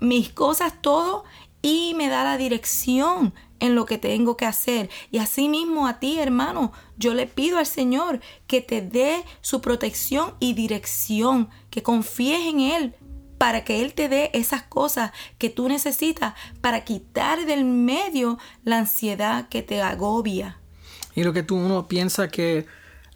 mis 0.00 0.30
cosas, 0.32 0.74
todo 0.80 1.24
y 1.62 1.94
me 1.96 2.08
da 2.08 2.24
la 2.24 2.36
dirección 2.36 3.32
en 3.60 3.74
lo 3.74 3.86
que 3.86 3.98
tengo 3.98 4.36
que 4.36 4.46
hacer. 4.46 4.90
Y 5.10 5.18
así 5.18 5.48
mismo 5.48 5.86
a 5.86 6.00
ti, 6.00 6.18
hermano, 6.18 6.72
yo 6.96 7.14
le 7.14 7.26
pido 7.26 7.58
al 7.58 7.66
Señor 7.66 8.20
que 8.46 8.60
te 8.60 8.82
dé 8.82 9.24
su 9.40 9.60
protección 9.60 10.34
y 10.40 10.54
dirección, 10.54 11.48
que 11.70 11.82
confíes 11.82 12.46
en 12.46 12.60
Él 12.60 12.94
para 13.38 13.64
que 13.64 13.82
Él 13.82 13.94
te 13.94 14.08
dé 14.08 14.30
esas 14.34 14.62
cosas 14.62 15.12
que 15.38 15.48
tú 15.48 15.68
necesitas 15.68 16.34
para 16.60 16.84
quitar 16.84 17.46
del 17.46 17.64
medio 17.64 18.38
la 18.64 18.78
ansiedad 18.78 19.48
que 19.48 19.62
te 19.62 19.80
agobia. 19.80 20.58
Y 21.14 21.22
lo 21.22 21.32
que 21.32 21.42
tú 21.42 21.56
uno 21.56 21.88
piensa 21.88 22.28
que 22.28 22.66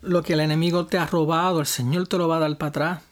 lo 0.01 0.23
que 0.23 0.33
el 0.33 0.41
enemigo 0.41 0.87
te 0.87 0.99
ha 0.99 1.07
robado, 1.07 1.61
el 1.61 1.67
Señor 1.67 2.09
te 2.09 2.19
lo 2.19 2.29
va 2.29 2.37
a 2.37 2.41
dar 2.41 2.59
para 2.59 2.69
atrás. 2.69 3.03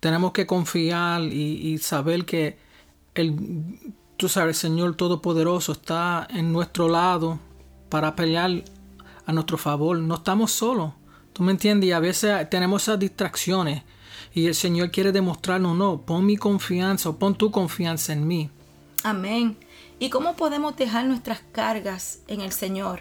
Tenemos 0.00 0.32
que 0.32 0.46
confiar 0.46 1.22
y, 1.22 1.72
y 1.72 1.78
saber 1.78 2.26
que 2.26 2.58
el, 3.14 3.34
tú 4.16 4.28
sabes, 4.28 4.56
el 4.56 4.70
Señor 4.70 4.96
Todopoderoso 4.96 5.72
está 5.72 6.26
en 6.30 6.52
nuestro 6.52 6.88
lado 6.88 7.38
para 7.88 8.14
pelear 8.16 8.64
a 9.26 9.32
nuestro 9.32 9.58
favor. 9.58 9.98
No 9.98 10.16
estamos 10.16 10.52
solos. 10.52 10.92
¿Tú 11.32 11.42
me 11.42 11.52
entiendes? 11.52 11.88
Y 11.88 11.92
a 11.92 12.00
veces 12.00 12.48
tenemos 12.48 12.82
esas 12.82 12.98
distracciones 12.98 13.82
y 14.32 14.46
el 14.46 14.54
Señor 14.54 14.90
quiere 14.90 15.12
demostrarnos, 15.12 15.76
no, 15.76 16.00
pon 16.00 16.26
mi 16.26 16.36
confianza 16.36 17.08
o 17.08 17.18
pon 17.18 17.34
tu 17.34 17.50
confianza 17.50 18.12
en 18.12 18.26
mí. 18.26 18.50
Amén. 19.02 19.56
¿Y 19.98 20.10
cómo 20.10 20.34
podemos 20.34 20.76
dejar 20.76 21.06
nuestras 21.06 21.40
cargas 21.52 22.20
en 22.26 22.40
el 22.40 22.52
Señor? 22.52 23.00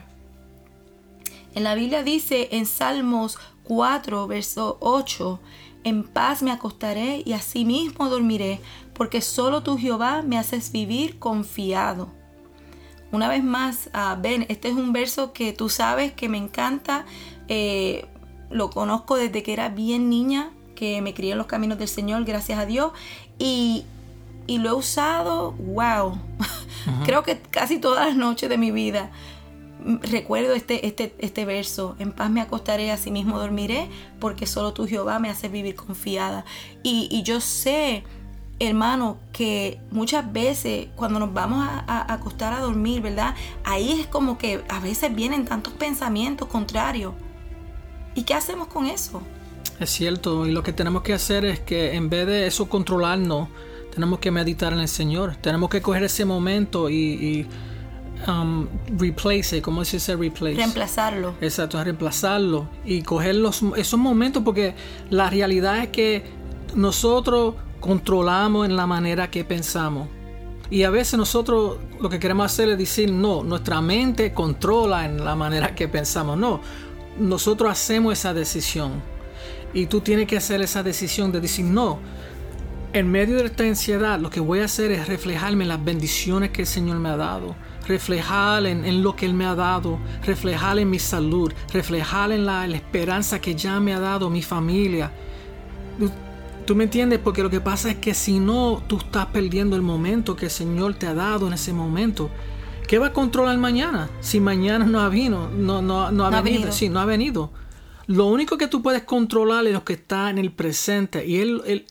En 1.56 1.64
la 1.64 1.76
Biblia 1.76 2.04
dice 2.04 2.50
en 2.52 2.66
Salmos 2.66 3.38
4, 3.64 4.28
verso 4.28 4.78
8, 4.80 5.40
en 5.84 6.04
paz 6.04 6.44
me 6.44 6.52
acostaré 6.52 7.24
y 7.26 7.34
asimismo 7.34 8.10
dormiré, 8.10 8.60
porque 8.94 9.22
solo 9.22 9.64
tú 9.64 9.78
Jehová 9.78 10.22
me 10.22 10.38
haces 10.38 10.72
vivir 10.72 11.20
confiado. 11.20 12.10
Una 13.12 13.28
vez 13.28 13.44
más, 13.44 13.90
uh, 13.94 14.20
Ben, 14.20 14.46
este 14.50 14.70
es 14.70 14.76
un 14.76 14.92
verso 14.92 15.34
que 15.34 15.54
tú 15.54 15.70
sabes 15.70 16.14
que 16.14 16.30
me 16.30 16.38
encanta, 16.40 17.06
eh, 17.48 18.08
lo 18.50 18.72
conozco 18.72 19.18
desde 19.18 19.44
que 19.44 19.54
era 19.54 19.70
bien 19.70 20.10
niña, 20.10 20.50
que 20.76 21.02
me 21.02 21.14
crié 21.14 21.34
en 21.34 21.38
los 21.38 21.48
caminos 21.48 21.78
del 21.78 21.88
Señor, 21.88 22.26
gracias 22.26 22.58
a 22.58 22.66
Dios. 22.66 22.92
Y, 23.38 23.86
lo 24.48 24.70
he 24.70 24.74
usado, 24.74 25.52
wow, 25.52 26.18
creo 27.06 27.24
que 27.24 27.40
casi 27.40 27.78
todas 27.80 28.08
las 28.08 28.16
noches 28.16 28.50
de 28.50 28.58
mi 28.58 28.72
vida. 28.72 29.12
Recuerdo 29.86 30.54
este, 30.54 30.88
este, 30.88 31.14
este 31.20 31.46
verso, 31.46 31.96
en 32.00 32.14
paz 32.14 32.30
me 32.30 32.42
acostaré, 32.42 32.90
así 32.90 33.12
mismo 33.12 33.38
dormiré, 33.38 33.90
porque 34.20 34.48
solo 34.48 34.74
tú 34.74 34.88
Jehová 34.88 35.20
me 35.20 35.30
hace 35.30 35.50
vivir 35.50 35.76
confiada. 35.76 36.46
Y, 36.84 37.08
y 37.12 37.24
yo 37.24 37.42
sé, 37.42 38.04
hermano, 38.60 39.18
que 39.32 39.80
muchas 39.92 40.32
veces 40.32 40.88
cuando 40.96 41.20
nos 41.20 41.34
vamos 41.34 41.68
a, 41.68 41.84
a, 41.88 42.14
acostar 42.14 42.54
a 42.54 42.60
dormir, 42.60 43.02
¿verdad? 43.02 43.36
Ahí 43.64 44.00
es 44.00 44.08
como 44.08 44.38
que 44.38 44.64
a 44.70 44.80
veces 44.80 45.14
vienen 45.14 45.46
tantos 45.46 45.74
pensamientos 45.74 46.48
contrarios. 46.48 47.14
¿Y 48.16 48.24
qué 48.24 48.34
hacemos 48.34 48.68
con 48.68 48.86
eso? 48.86 49.22
Es 49.80 49.90
cierto, 49.90 50.46
y 50.46 50.52
lo 50.52 50.64
que 50.64 50.72
tenemos 50.72 51.02
que 51.02 51.14
hacer 51.14 51.46
es 51.46 51.60
que 51.60 51.96
en 51.96 52.10
vez 52.10 52.28
de 52.28 52.48
eso 52.48 52.70
controlarnos, 52.70 53.50
tenemos 53.94 54.20
que 54.20 54.32
meditar 54.32 54.74
en 54.74 54.80
el 54.80 54.88
Señor. 54.88 55.36
Tenemos 55.42 55.70
que 55.70 55.82
coger 55.82 56.04
ese 56.04 56.26
momento 56.26 56.90
y, 56.90 56.96
y 56.96 57.48
um, 58.28 58.68
replace, 58.98 59.62
¿cómo 59.62 59.86
se 59.86 59.98
dice 59.98 60.16
replace? 60.16 60.56
Reemplazarlo. 60.56 61.36
Exacto, 61.42 61.84
reemplazarlo 61.84 62.68
y 62.86 63.04
coger 63.04 63.36
esos 63.76 64.00
momentos 64.00 64.44
porque 64.44 64.76
la 65.10 65.30
realidad 65.30 65.80
es 65.80 65.90
que 65.90 66.24
nosotros 66.76 67.56
controlamos 67.84 68.66
en 68.66 68.78
la 68.78 68.88
manera 68.88 69.30
que 69.30 69.44
pensamos. 69.44 70.08
Y 70.70 70.84
a 70.84 70.90
veces 70.90 71.20
nosotros 71.20 71.80
lo 72.00 72.10
que 72.10 72.18
queremos 72.18 72.46
hacer 72.46 72.70
es 72.70 72.78
decir, 72.78 73.12
no, 73.12 73.44
nuestra 73.44 73.82
mente 73.82 74.34
controla 74.34 75.04
en 75.04 75.26
la 75.26 75.36
manera 75.36 75.76
que 75.76 75.90
pensamos. 75.90 76.38
No, 76.38 76.62
nosotros 77.20 77.70
hacemos 77.70 78.14
esa 78.14 78.34
decisión. 78.34 78.94
Y 79.74 79.88
tú 79.88 80.00
tienes 80.00 80.28
que 80.28 80.38
hacer 80.38 80.62
esa 80.62 80.82
decisión 80.82 81.34
de 81.34 81.42
decir, 81.42 81.66
no, 81.66 82.00
en 82.94 83.12
medio 83.12 83.36
de 83.40 83.48
esta 83.48 83.64
ansiedad 83.64 84.18
lo 84.18 84.30
que 84.30 84.40
voy 84.40 84.60
a 84.60 84.66
hacer 84.66 84.92
es 84.92 85.06
reflejarme 85.10 85.66
en 85.66 85.68
las 85.68 85.84
bendiciones 85.84 86.52
que 86.52 86.62
el 86.62 86.68
Señor 86.68 87.00
me 87.00 87.10
ha 87.10 87.18
dado, 87.18 87.54
reflejar 87.86 88.66
en, 88.66 89.04
lo 89.04 89.14
que 89.18 89.26
Él 89.26 89.34
me 89.34 89.46
ha 89.46 89.56
dado, 89.56 90.00
reflejar 90.26 90.80
en 90.80 90.90
mi 90.90 91.00
salud, 91.00 91.52
reflejar 91.74 92.32
en 92.32 92.46
la, 92.46 92.66
esperanza 92.66 93.42
que 93.42 93.56
ya 93.56 93.82
me 93.82 93.94
ha 93.94 94.00
dado 94.00 94.30
mi 94.30 94.42
familia. 94.42 95.12
¿Tú 96.66 96.76
me 96.76 96.86
entiendes? 96.86 97.20
Porque 97.20 97.44
lo 97.44 97.50
que 97.50 97.60
pasa 97.60 97.92
es 97.92 97.98
que 97.98 98.14
si 98.14 98.40
no, 98.40 98.84
tú 98.88 98.98
estás 98.98 99.26
perdiendo 99.28 99.76
el 99.76 99.82
momento 99.82 100.36
que 100.36 100.46
el 100.46 100.52
Señor 100.52 100.94
te 100.96 101.08
ha 101.08 101.14
dado 101.14 101.48
en 101.48 101.54
ese 101.54 101.74
momento. 101.74 102.30
¿Qué 102.88 103.00
va 103.00 103.08
a 103.08 103.14
controlar 103.14 103.58
mañana? 103.58 104.10
Si 104.22 104.40
mañana 104.40 104.86
no 104.86 105.00
ha 105.00 105.10
venido, 105.10 105.50
no, 105.50 105.82
no, 105.82 106.12
no 106.12 106.26
ha, 106.26 106.42
venido, 106.42 106.72
sí, 106.72 106.90
no 106.90 107.00
ha 107.00 107.06
venido. 107.06 107.52
Lo 108.08 108.28
único 108.28 108.58
que 108.58 108.68
tú 108.68 108.82
puedes 108.82 109.04
controlar 109.04 109.66
es 109.66 109.74
lo 109.74 109.84
que 109.84 109.94
está 109.94 110.30
en 110.30 110.38
el 110.38 110.52
presente. 110.52 111.26
Y 111.26 111.38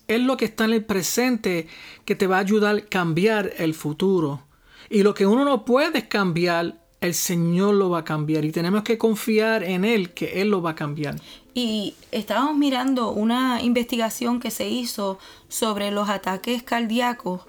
es 0.07 0.21
lo 0.21 0.37
que 0.37 0.45
está 0.45 0.65
en 0.65 0.75
el 0.75 0.85
presente 0.85 1.67
que 2.05 2.15
te 2.15 2.27
va 2.27 2.37
a 2.37 2.41
ayudar 2.41 2.77
a 2.77 2.81
cambiar 2.83 3.53
el 3.59 3.75
futuro. 3.75 4.43
Y 4.91 5.03
lo 5.03 5.15
que 5.15 5.27
uno 5.27 5.45
no 5.45 5.65
puede 5.65 6.09
cambiar, 6.09 6.82
el 7.03 7.15
Señor 7.15 7.75
lo 7.75 7.91
va 7.91 7.99
a 7.99 8.05
cambiar. 8.05 8.45
Y 8.45 8.53
tenemos 8.53 8.83
que 8.85 8.97
confiar 8.97 9.65
en 9.65 9.85
Él, 9.85 10.11
que 10.11 10.41
Él 10.41 10.51
lo 10.51 10.63
va 10.63 10.71
a 10.71 10.75
cambiar. 10.75 11.17
Y 11.53 11.95
estábamos 12.13 12.57
mirando 12.57 13.11
una 13.11 13.61
investigación 13.61 14.41
que 14.41 14.51
se 14.51 14.69
hizo 14.69 15.19
sobre 15.49 15.91
los 15.91 16.09
ataques 16.09 16.63
cardíacos 16.63 17.43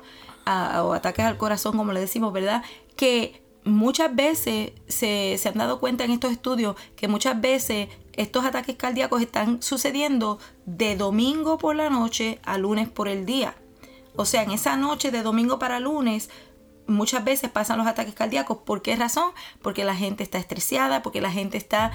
o 0.45 0.93
ataques 0.93 1.24
al 1.24 1.38
corazón, 1.38 1.77
como 1.77 1.93
le 1.93 2.00
decimos, 2.00 2.33
¿verdad? 2.33 2.63
Que 2.95 3.41
muchas 3.63 4.13
veces 4.13 4.72
se, 4.88 5.38
se, 5.38 5.50
han 5.50 5.57
dado 5.57 5.79
cuenta 5.79 6.03
en 6.03 6.12
estos 6.12 6.31
estudios 6.31 6.75
que 6.95 7.07
muchas 7.07 7.39
veces 7.39 7.88
estos 8.13 8.43
ataques 8.45 8.75
cardíacos 8.75 9.22
están 9.22 9.62
sucediendo 9.62 10.39
de 10.65 10.98
domingo 10.98 11.60
por 11.60 11.75
la 11.75 11.91
noche 11.91 12.39
a 12.43 12.57
lunes 12.57 12.89
por 12.89 13.07
el 13.07 13.25
día. 13.25 13.55
O 14.15 14.25
sea, 14.25 14.43
en 14.43 14.51
esa 14.51 14.75
noche 14.77 15.12
de 15.12 15.22
domingo 15.22 15.60
para 15.60 15.79
lunes 15.79 16.29
muchas 16.87 17.23
veces 17.23 17.49
pasan 17.49 17.77
los 17.77 17.87
ataques 17.87 18.13
cardíacos. 18.13 18.57
¿Por 18.59 18.81
qué 18.81 18.95
razón? 18.95 19.31
Porque 19.61 19.83
la 19.83 19.95
gente 19.95 20.23
está 20.23 20.37
estresada, 20.37 21.01
porque 21.01 21.21
la 21.21 21.31
gente 21.31 21.57
está 21.57 21.91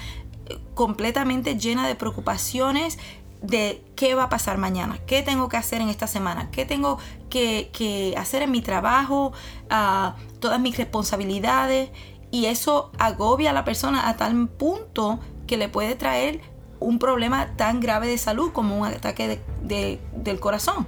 eh, 0.47 0.57
completamente 0.73 1.57
llena 1.57 1.87
de 1.87 1.95
preocupaciones 1.95 2.97
de 3.41 3.83
qué 3.95 4.15
va 4.15 4.23
a 4.23 4.29
pasar 4.29 4.57
mañana, 4.57 4.99
qué 5.05 5.21
tengo 5.21 5.47
que 5.47 5.57
hacer 5.57 5.81
en 5.81 5.89
esta 5.89 6.07
semana, 6.07 6.51
qué 6.51 6.65
tengo 6.65 6.99
que, 7.29 8.13
hacer 8.17 8.41
en 8.41 8.51
mi 8.51 8.61
trabajo, 8.61 9.31
ah, 9.69 10.15
todas 10.39 10.59
mis 10.59 10.77
responsabilidades. 10.77 11.89
Y 12.31 12.45
eso 12.45 12.91
agobia 12.99 13.51
a 13.51 13.53
la 13.53 13.63
persona 13.63 14.09
a 14.09 14.17
tal 14.17 14.47
punto 14.49 15.19
que 15.47 15.57
le 15.57 15.69
puede 15.69 15.95
traer 15.95 16.41
un 16.79 16.99
problema 16.99 17.55
tan 17.55 17.79
grave 17.79 18.07
de 18.07 18.17
salud 18.17 18.51
como 18.51 18.77
un 18.77 18.85
ataque 18.87 19.39
del 19.63 20.39
corazón. 20.39 20.87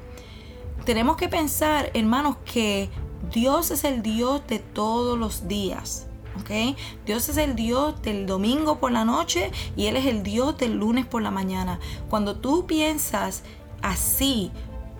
Tenemos 0.86 1.16
que 1.16 1.30
pensar, 1.30 1.92
hermanos, 1.94 2.38
que 2.46 2.90
Dios 3.32 3.72
es 3.72 3.84
el 3.84 4.02
Dios 4.02 4.42
de 4.48 4.60
todos 4.60 5.18
los 5.18 5.48
días. 5.48 6.08
¿ok? 6.40 6.78
Dios 7.06 7.30
es 7.30 7.38
el 7.38 7.56
Dios 7.56 8.02
del 8.02 8.26
domingo 8.26 8.80
por 8.80 8.92
la 8.92 9.06
noche 9.06 9.52
y 9.76 9.88
Él 9.88 9.98
es 9.98 10.06
el 10.06 10.24
Dios 10.24 10.58
del 10.58 10.78
lunes 10.78 11.06
por 11.06 11.22
la 11.22 11.32
mañana. 11.32 11.80
Cuando 12.10 12.36
tú 12.38 12.66
piensas 12.66 13.44
así 13.82 14.52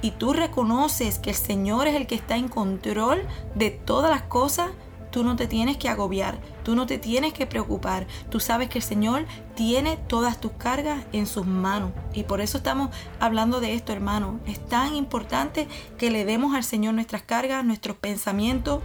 y 0.02 0.12
tú 0.12 0.34
reconoces 0.34 1.20
que 1.20 1.32
el 1.32 1.36
Señor 1.36 1.88
es 1.88 1.96
el 1.96 2.08
que 2.08 2.16
está 2.16 2.36
en 2.36 2.48
control 2.48 3.22
de 3.56 3.70
todas 3.70 4.10
las 4.10 4.24
cosas, 4.24 4.72
tú 5.12 5.24
no 5.24 5.36
te 5.36 5.46
tienes 5.46 5.78
que 5.78 5.90
agobiar, 5.90 6.40
tú 6.64 6.76
no 6.76 6.88
te 6.88 6.98
tienes 6.98 7.34
que 7.34 7.46
preocupar. 7.46 8.08
Tú 8.30 8.40
sabes 8.40 8.70
que 8.70 8.80
el 8.80 8.84
Señor 8.84 9.26
tiene 9.56 9.98
todas 10.08 10.40
tus 10.40 10.54
cargas 10.54 11.04
en 11.12 11.28
sus 11.28 11.46
manos. 11.46 11.92
Y 12.14 12.24
por 12.24 12.42
eso 12.42 12.58
estamos 12.58 12.90
hablando 13.20 13.60
de 13.60 13.74
esto, 13.74 13.94
hermano. 13.94 14.40
Es 14.48 14.66
tan 14.66 14.96
importante 14.96 15.68
que 15.98 16.10
le 16.10 16.26
demos 16.26 16.56
al 16.56 16.64
Señor 16.64 16.94
nuestras 16.94 17.22
cargas, 17.22 17.64
nuestros 17.64 17.98
pensamientos. 17.98 18.82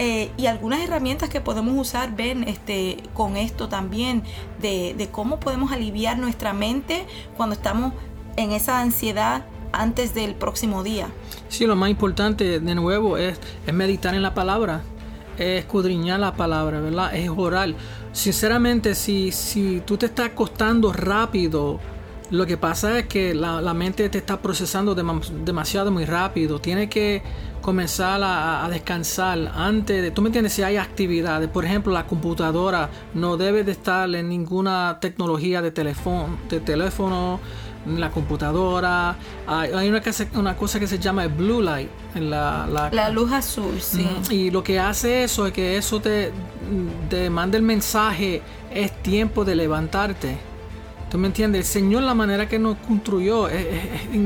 Eh, 0.00 0.30
y 0.36 0.46
algunas 0.46 0.80
herramientas 0.80 1.28
que 1.28 1.40
podemos 1.40 1.74
usar, 1.76 2.14
ven, 2.14 2.44
este, 2.44 2.98
con 3.14 3.36
esto 3.36 3.68
también, 3.68 4.22
de, 4.60 5.08
cómo 5.10 5.40
podemos 5.40 5.72
aliviar 5.72 6.18
nuestra 6.18 6.52
mente 6.52 7.04
cuando 7.36 7.56
estamos 7.56 7.94
en 8.36 8.52
esa 8.52 8.80
ansiedad 8.80 9.44
antes 9.72 10.14
del 10.14 10.36
próximo 10.36 10.84
día. 10.84 11.08
Sí, 11.48 11.66
lo 11.66 11.74
más 11.74 11.90
importante 11.90 12.60
de 12.60 12.74
nuevo 12.76 13.16
es 13.16 13.40
meditar 13.72 14.14
en 14.14 14.22
la 14.22 14.34
palabra 14.34 14.82
es 15.38 15.64
escudriñar 15.64 16.20
la 16.20 16.34
palabra, 16.34 16.80
¿verdad? 16.80 17.14
Es 17.14 17.30
orar. 17.34 17.74
Sinceramente, 18.12 18.94
si, 18.94 19.32
si 19.32 19.82
tú 19.86 19.96
te 19.96 20.06
estás 20.06 20.26
acostando 20.26 20.92
rápido, 20.92 21.80
lo 22.30 22.44
que 22.44 22.58
pasa 22.58 22.98
es 22.98 23.06
que 23.06 23.34
la, 23.34 23.72
mente 23.72 24.08
te 24.10 24.18
está 24.18 24.40
procesando 24.42 24.94
demasiado 24.94 25.90
muy 25.90 26.04
rápido. 26.04 26.60
Tiene 26.60 26.88
que 26.88 27.22
comenzar 27.62 28.20
a, 28.22 28.68
descansar 28.70 29.50
antes 29.54 30.02
de... 30.02 30.10
Tú 30.10 30.20
me 30.20 30.28
entiendes, 30.28 30.52
si 30.52 30.62
hay 30.62 30.76
actividades, 30.76 31.48
por 31.48 31.64
ejemplo, 31.64 31.92
la 31.92 32.06
computadora 32.06 32.90
no 33.14 33.38
debe 33.38 33.64
de 33.64 33.72
estar 33.72 34.14
en 34.14 34.28
ninguna 34.28 34.98
tecnología 35.00 35.62
de 35.62 35.70
teléfono, 35.70 36.38
de 36.50 36.60
teléfono 36.60 37.40
la 37.96 38.10
computadora. 38.10 39.16
Hay, 39.46 39.88
una, 39.88 40.00
cosa, 40.00 40.26
una 40.34 40.56
cosa 40.56 40.78
que 40.78 40.86
se 40.86 40.98
llama 40.98 41.24
el 41.24 41.30
blue 41.30 41.62
light. 41.62 41.88
En 42.14 42.30
la, 42.30 42.66
la, 42.92 43.10
luz 43.10 43.32
azul, 43.32 43.80
sí. 43.80 44.06
Y 44.30 44.50
lo 44.50 44.62
que 44.62 44.78
hace 44.78 45.24
eso 45.24 45.46
es 45.46 45.52
que 45.52 45.76
eso 45.76 46.00
te, 46.00 46.32
te 47.08 47.30
manda 47.30 47.56
el 47.56 47.62
mensaje, 47.62 48.42
es 48.70 49.02
tiempo 49.02 49.44
de 49.44 49.54
levantarte. 49.54 50.38
¿Tú 51.10 51.16
me 51.16 51.28
entiendes? 51.28 51.60
El 51.60 51.66
Señor, 51.66 52.02
la 52.02 52.12
manera 52.12 52.48
que 52.48 52.58
nos 52.58 52.76
construyó 52.78 53.48
es, 53.48 53.64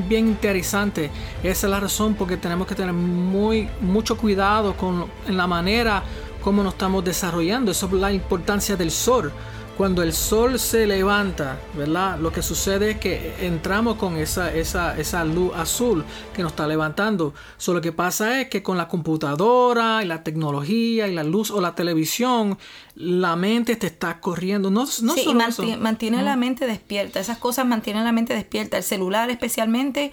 bien 0.09 0.27
interesante. 0.27 1.11
Esa 1.43 1.67
es 1.67 1.71
la 1.71 1.79
razón 1.79 2.15
porque 2.15 2.37
tenemos 2.37 2.67
que 2.67 2.75
tener 2.75 2.93
muy, 2.93 3.69
mucho 3.81 4.17
cuidado 4.17 4.77
con 4.77 5.07
en 5.29 5.37
la 5.37 5.47
manera 5.47 6.03
como 6.43 6.65
nos 6.65 6.73
estamos 6.73 7.05
desarrollando. 7.05 7.71
Eso 7.71 7.87
es 7.87 7.93
la 7.93 8.13
importancia 8.13 8.77
del 8.77 8.91
sol 8.91 9.33
cuando 9.77 10.03
el 10.03 10.13
sol 10.13 10.59
se 10.59 10.87
levanta, 10.87 11.59
¿verdad? 11.75 12.19
Lo 12.19 12.31
que 12.33 12.43
sucede 12.43 12.93
es 12.93 12.97
que 12.99 13.35
entramos 13.41 13.97
con 13.97 14.17
esa, 14.17 14.53
esa, 14.53 14.99
esa 14.99 15.25
luz 15.25 15.53
azul 15.57 16.05
que 16.35 16.43
nos 16.43 16.53
está 16.53 16.67
levantando. 16.67 17.33
Solo 17.57 17.79
lo 17.79 17.83
que 17.83 17.93
pasa 17.93 18.41
es 18.41 18.49
que 18.49 18.63
con 18.63 18.77
la 18.77 18.87
computadora 18.89 20.03
y 20.03 20.07
la 20.07 20.23
tecnología 20.23 21.09
y 21.09 21.15
la 21.15 21.25
luz 21.25 21.51
o 21.51 21.61
la 21.61 21.75
televisión, 21.75 22.59
la 22.95 23.35
mente 23.35 23.77
te 23.77 23.87
está 23.87 24.21
corriendo. 24.21 24.71
No, 24.71 24.85
no 25.03 25.15
sí, 25.15 25.25
y 25.27 25.35
mantiene, 25.77 26.23
la 26.23 26.37
mente 26.37 26.67
despierta. 26.67 27.21
Esas 27.21 27.39
cosas 27.39 27.67
mantienen 27.67 28.05
la 28.05 28.13
mente 28.13 28.35
despierta. 28.35 28.77
El 28.77 28.85
celular 28.85 29.31
especialmente 29.31 30.13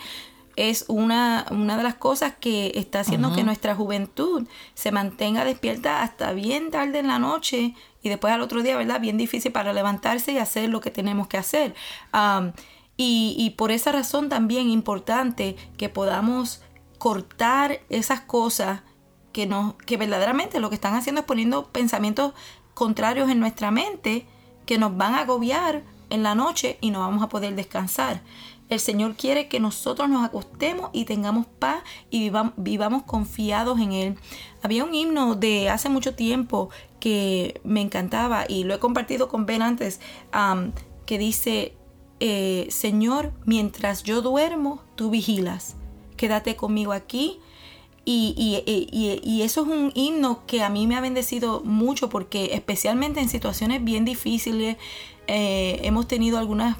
es 0.59 0.85
una, 0.87 1.45
una 1.51 1.77
de 1.77 1.83
las 1.83 1.95
cosas 1.95 2.33
que 2.39 2.73
está 2.75 2.99
haciendo 2.99 3.33
que 3.33 3.43
nuestra 3.43 3.75
juventud 3.75 4.47
se 4.73 4.91
mantenga 4.91 5.45
despierta 5.45 6.01
hasta 6.03 6.33
bien 6.33 6.69
tarde 6.71 6.99
en 6.99 7.07
la 7.07 7.19
noche 7.19 7.75
y 8.01 8.09
después 8.09 8.33
al 8.33 8.41
otro 8.41 8.61
día, 8.61 8.75
¿verdad? 8.75 8.99
Bien 8.99 9.17
difícil 9.17 9.51
para 9.51 9.71
levantarse 9.73 10.31
y 10.33 10.37
hacer 10.37 10.69
lo 10.69 10.81
que 10.81 10.91
tenemos 10.91 11.27
que 11.27 11.37
hacer. 11.37 11.75
y, 12.97 13.35
y 13.37 13.51
por 13.51 13.71
esa 13.71 13.91
razón 13.91 14.27
también 14.27 14.69
importante 14.69 15.55
que 15.77 15.87
podamos 15.87 16.61
cortar 16.97 17.79
esas 17.89 18.19
cosas 18.21 18.81
que, 19.31 19.45
nos, 19.45 19.75
que 19.85 19.97
verdaderamente 19.97 20.59
lo 20.59 20.69
que 20.69 20.75
están 20.75 20.95
haciendo 20.95 21.21
es 21.21 21.27
poniendo 21.27 21.71
pensamientos 21.71 22.33
contrarios 22.73 23.29
en 23.29 23.39
nuestra 23.39 23.71
mente 23.71 24.25
que 24.65 24.77
nos 24.77 24.95
van 24.95 25.15
a 25.15 25.21
agobiar 25.21 25.83
en 26.09 26.23
la 26.23 26.35
noche 26.35 26.77
y 26.81 26.91
no 26.91 26.99
vamos 26.99 27.23
a 27.23 27.29
poder 27.29 27.55
descansar. 27.55 28.21
El 28.69 28.79
Señor 28.79 29.15
quiere 29.15 29.47
que 29.47 29.59
nosotros 29.59 30.09
nos 30.09 30.23
acostemos 30.23 30.91
y 30.93 31.05
tengamos 31.05 31.47
paz 31.47 31.81
y 32.11 32.31
vivamos, 32.57 33.03
confiados 33.03 33.79
en 33.79 33.93
Él. 33.93 34.15
Había 34.61 34.83
un 34.83 34.93
himno 34.93 35.35
de 35.35 35.69
hace 35.69 35.89
mucho 35.89 36.13
tiempo 36.13 36.69
que 36.99 37.59
me 37.63 37.81
encantaba 37.81 38.45
y 38.47 38.65
lo 38.65 38.75
he 38.75 38.79
compartido 38.79 39.27
con 39.27 39.47
Ben 39.47 39.63
antes, 39.63 39.99
que 41.07 41.17
dice, 41.17 41.73
eh, 42.19 42.67
Señor, 42.69 43.33
mientras 43.45 44.03
yo 44.03 44.21
duermo, 44.21 44.83
tú 44.95 45.09
vigilas. 45.09 45.75
Quédate 46.15 46.55
conmigo 46.55 46.93
aquí. 46.93 47.39
Y, 48.05 48.63
eso 49.43 49.61
es 49.61 49.67
un 49.67 49.91
himno 49.93 50.45
que 50.47 50.63
a 50.63 50.69
mí 50.69 50.87
me 50.87 50.95
ha 50.95 51.01
bendecido 51.01 51.61
mucho 51.63 52.09
porque 52.09 52.51
especialmente 52.53 53.19
en 53.19 53.29
situaciones 53.29 53.83
bien 53.83 54.03
difíciles 54.03 54.77
eh, 55.27 55.79
hemos 55.83 56.07
tenido 56.07 56.39
algunas 56.39 56.77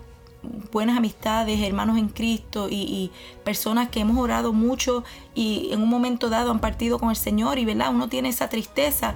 buenas 0.71 0.97
amistades, 0.97 1.59
hermanos 1.61 1.97
en 1.97 2.09
Cristo 2.09 2.67
y, 2.69 3.11
personas 3.43 3.89
que 3.89 4.01
hemos 4.01 4.17
orado 4.17 4.53
mucho 4.53 5.03
y 5.33 5.69
en 5.71 5.81
un 5.81 5.89
momento 5.89 6.29
dado 6.29 6.51
han 6.51 6.59
partido 6.59 6.99
con 6.99 7.09
el 7.09 7.15
Señor 7.15 7.57
y 7.57 7.65
verdad, 7.65 7.93
uno 7.93 8.09
tiene 8.09 8.29
esa 8.29 8.49
tristeza 8.49 9.15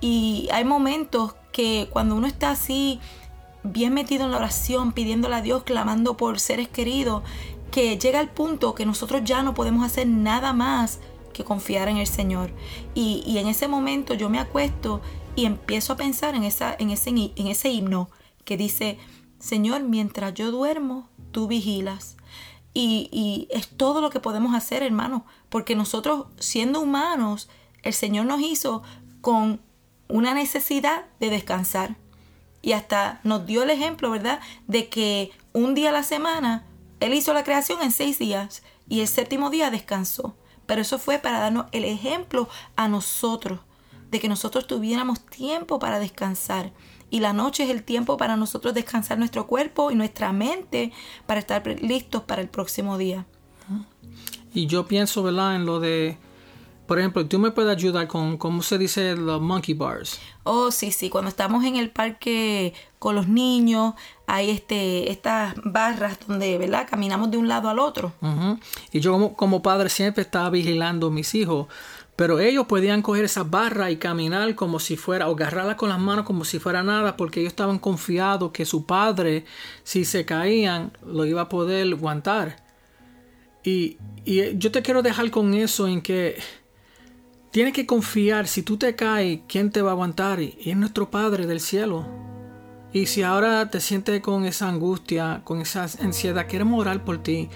y 0.00 0.48
hay 0.52 0.64
momentos 0.64 1.34
que 1.52 1.88
cuando 1.92 2.16
uno 2.16 2.26
está 2.26 2.50
así 2.50 3.00
bien 3.62 3.94
metido 3.94 4.24
en 4.24 4.30
la 4.30 4.38
oración, 4.38 4.92
pidiéndole 4.92 5.36
a 5.36 5.40
Dios, 5.40 5.62
clamando 5.62 6.16
por 6.16 6.38
seres 6.40 6.68
queridos, 6.68 7.22
que 7.70 7.98
llega 7.98 8.20
el 8.20 8.28
punto 8.28 8.74
que 8.74 8.86
nosotros 8.86 9.22
ya 9.24 9.42
no 9.42 9.54
podemos 9.54 9.84
hacer 9.84 10.06
nada 10.06 10.52
más 10.52 11.00
que 11.32 11.44
confiar 11.44 11.88
en 11.88 11.96
el 11.96 12.06
Señor. 12.06 12.50
Y, 12.94 13.38
en 13.38 13.48
ese 13.48 13.66
momento 13.66 14.14
yo 14.14 14.30
me 14.30 14.38
acuesto 14.38 15.00
y 15.36 15.46
empiezo 15.46 15.94
a 15.94 15.96
pensar 15.96 16.34
en, 16.34 16.44
esa, 16.44 16.76
en, 16.78 16.90
ese, 16.90 17.10
en 17.10 17.46
ese 17.48 17.70
himno 17.70 18.08
que 18.44 18.56
dice, 18.56 18.98
Señor, 19.44 19.82
mientras 19.82 20.32
yo 20.32 20.50
duermo, 20.50 21.06
tú 21.30 21.48
vigilas. 21.48 22.16
Y, 22.72 23.46
es 23.50 23.68
todo 23.68 24.00
lo 24.00 24.08
que 24.08 24.18
podemos 24.18 24.54
hacer, 24.54 24.82
hermano, 24.82 25.26
porque 25.50 25.76
nosotros, 25.76 26.28
siendo 26.38 26.80
humanos, 26.80 27.50
el 27.82 27.92
Señor 27.92 28.24
nos 28.24 28.40
hizo 28.40 28.82
con 29.20 29.60
una 30.08 30.32
necesidad 30.32 31.04
de 31.20 31.28
descansar. 31.28 31.96
Y 32.62 32.72
hasta 32.72 33.20
nos 33.22 33.44
dio 33.44 33.64
el 33.64 33.68
ejemplo, 33.68 34.10
¿verdad?, 34.10 34.40
de 34.66 34.88
que 34.88 35.30
un 35.52 35.74
día 35.74 35.90
a 35.90 35.92
la 35.92 36.04
semana, 36.04 36.64
Él 37.00 37.12
hizo 37.12 37.34
la 37.34 37.44
creación 37.44 37.82
en 37.82 37.92
seis 37.92 38.18
días 38.18 38.62
y 38.88 39.00
el 39.00 39.08
séptimo 39.08 39.50
día 39.50 39.70
descansó. 39.70 40.34
Pero 40.64 40.80
eso 40.80 40.98
fue 40.98 41.18
para 41.18 41.40
darnos 41.40 41.66
el 41.72 41.84
ejemplo 41.84 42.48
a 42.76 42.88
nosotros, 42.88 43.60
de 44.10 44.20
que 44.20 44.28
nosotros 44.28 44.66
tuviéramos 44.66 45.20
tiempo 45.26 45.78
para 45.78 45.98
descansar 45.98 46.72
y 47.14 47.20
la 47.20 47.32
noche 47.32 47.62
es 47.62 47.70
el 47.70 47.84
tiempo 47.84 48.16
para 48.16 48.34
nosotros 48.34 48.74
descansar 48.74 49.18
nuestro 49.18 49.46
cuerpo 49.46 49.92
y 49.92 49.94
nuestra 49.94 50.32
mente 50.32 50.90
para 51.26 51.38
estar 51.38 51.64
listos 51.80 52.24
para 52.24 52.42
el 52.42 52.48
próximo 52.48 52.98
día. 52.98 53.24
Y 54.52 54.66
yo 54.66 54.88
pienso, 54.88 55.22
¿verdad? 55.22 55.54
En 55.54 55.64
lo 55.64 55.78
de, 55.78 56.18
por 56.88 56.98
ejemplo, 56.98 57.24
tú 57.24 57.38
me 57.38 57.52
puedes 57.52 57.70
ayudar 57.70 58.08
con, 58.08 58.36
¿cómo 58.36 58.62
se 58.62 58.78
dice? 58.78 59.14
Los 59.14 59.40
monkey 59.40 59.74
bars. 59.74 60.18
Oh, 60.42 60.72
sí, 60.72 60.90
sí. 60.90 61.08
Cuando 61.08 61.28
estamos 61.28 61.64
en 61.64 61.76
el 61.76 61.90
parque 61.90 62.74
con 62.98 63.14
los 63.14 63.28
niños, 63.28 63.94
hay 64.26 64.50
este, 64.50 65.12
estas 65.12 65.54
barras 65.62 66.18
donde, 66.26 66.58
¿verdad? 66.58 66.88
Caminamos 66.90 67.30
de 67.30 67.36
un 67.36 67.46
lado 67.46 67.68
al 67.68 67.78
otro. 67.78 68.12
Y 68.90 68.98
yo 68.98 69.12
como, 69.12 69.36
como 69.36 69.62
padre 69.62 69.88
siempre 69.88 70.22
estaba 70.22 70.50
vigilando 70.50 71.06
a 71.06 71.10
mis 71.10 71.32
hijos 71.36 71.68
pero 72.16 72.38
ellos 72.38 72.66
podían 72.66 73.02
coger 73.02 73.24
esa 73.24 73.42
barra 73.42 73.90
y 73.90 73.96
caminar 73.96 74.54
como 74.54 74.78
si 74.78 74.96
fuera, 74.96 75.28
o 75.28 75.34
agarrarla 75.34 75.76
con 75.76 75.88
las 75.88 75.98
manos 75.98 76.24
como 76.24 76.44
si 76.44 76.58
fuera 76.58 76.82
nada, 76.82 77.16
porque 77.16 77.40
ellos 77.40 77.52
estaban 77.52 77.78
confiados 77.78 78.52
que 78.52 78.64
su 78.64 78.86
padre, 78.86 79.44
si 79.82 80.04
se 80.04 80.24
caían, 80.24 80.92
lo 81.04 81.26
iba 81.26 81.42
a 81.42 81.48
poder 81.48 81.92
aguantar. 81.92 82.62
Y, 83.64 83.98
y 84.24 84.56
yo 84.58 84.70
te 84.70 84.82
quiero 84.82 85.02
dejar 85.02 85.30
con 85.30 85.54
eso 85.54 85.88
en 85.88 86.02
que 86.02 86.36
tienes 87.50 87.72
que 87.72 87.86
confiar, 87.86 88.46
si 88.46 88.62
tú 88.62 88.76
te 88.76 88.94
caes, 88.94 89.40
¿quién 89.48 89.70
te 89.70 89.82
va 89.82 89.90
a 89.90 89.92
aguantar? 89.94 90.40
Y 90.40 90.70
es 90.70 90.76
nuestro 90.76 91.10
Padre 91.10 91.46
del 91.46 91.60
cielo. 91.60 92.06
Y 92.92 93.06
si 93.06 93.22
ahora 93.22 93.70
te 93.70 93.80
sientes 93.80 94.20
con 94.20 94.44
esa 94.44 94.68
angustia, 94.68 95.40
con 95.42 95.60
esa 95.60 95.82
ansiedad, 96.00 96.46
queremos 96.46 96.80
orar 96.80 97.04
por 97.04 97.20
ti 97.20 97.48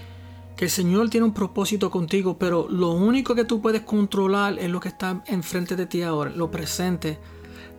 que 0.58 0.64
el 0.64 0.72
Señor 0.72 1.08
tiene 1.08 1.24
un 1.24 1.32
propósito 1.32 1.88
contigo, 1.88 2.36
pero 2.36 2.66
lo 2.68 2.90
único 2.90 3.36
que 3.36 3.44
tú 3.44 3.62
puedes 3.62 3.82
controlar 3.82 4.58
es 4.58 4.68
lo 4.68 4.80
que 4.80 4.88
está 4.88 5.22
enfrente 5.26 5.76
de 5.76 5.86
ti 5.86 6.02
ahora, 6.02 6.32
lo 6.32 6.50
presente. 6.50 7.20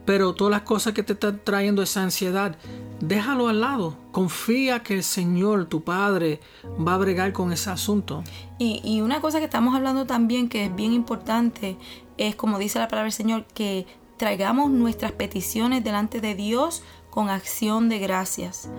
Pero 0.06 0.34
todas 0.34 0.52
las 0.52 0.62
cosas 0.62 0.94
que 0.94 1.04
te 1.04 1.12
están 1.12 1.42
trayendo 1.44 1.82
esa 1.82 2.04
ansiedad, 2.04 2.56
déjalo 3.02 3.50
al 3.50 3.60
lado. 3.60 3.98
Confía 4.14 4.82
que 4.82 4.94
el 4.94 5.04
Señor, 5.04 5.66
tu 5.66 5.84
Padre, 5.84 6.40
va 6.80 6.94
a 6.94 6.98
bregar 6.98 7.34
con 7.34 7.52
ese 7.52 7.70
asunto. 7.70 8.24
Y, 8.60 8.80
y 8.86 9.02
una 9.02 9.20
cosa 9.20 9.40
que 9.40 9.46
estamos 9.46 9.76
hablando 9.76 10.06
también 10.06 10.48
que 10.48 10.64
es 10.64 10.74
bien 10.74 10.94
importante 10.94 11.78
es, 12.18 12.38
como 12.38 12.60
dice 12.60 12.80
la 12.80 12.88
palabra 12.88 13.08
del 13.08 13.12
Señor, 13.12 13.46
que 13.54 13.88
traigamos 14.16 14.72
nuestras 14.72 15.12
peticiones 15.12 15.84
delante 15.84 16.22
de 16.22 16.34
Dios 16.34 16.82
con 17.10 17.30
acción 17.30 17.90
de 17.90 18.00
gracias. 18.00 18.70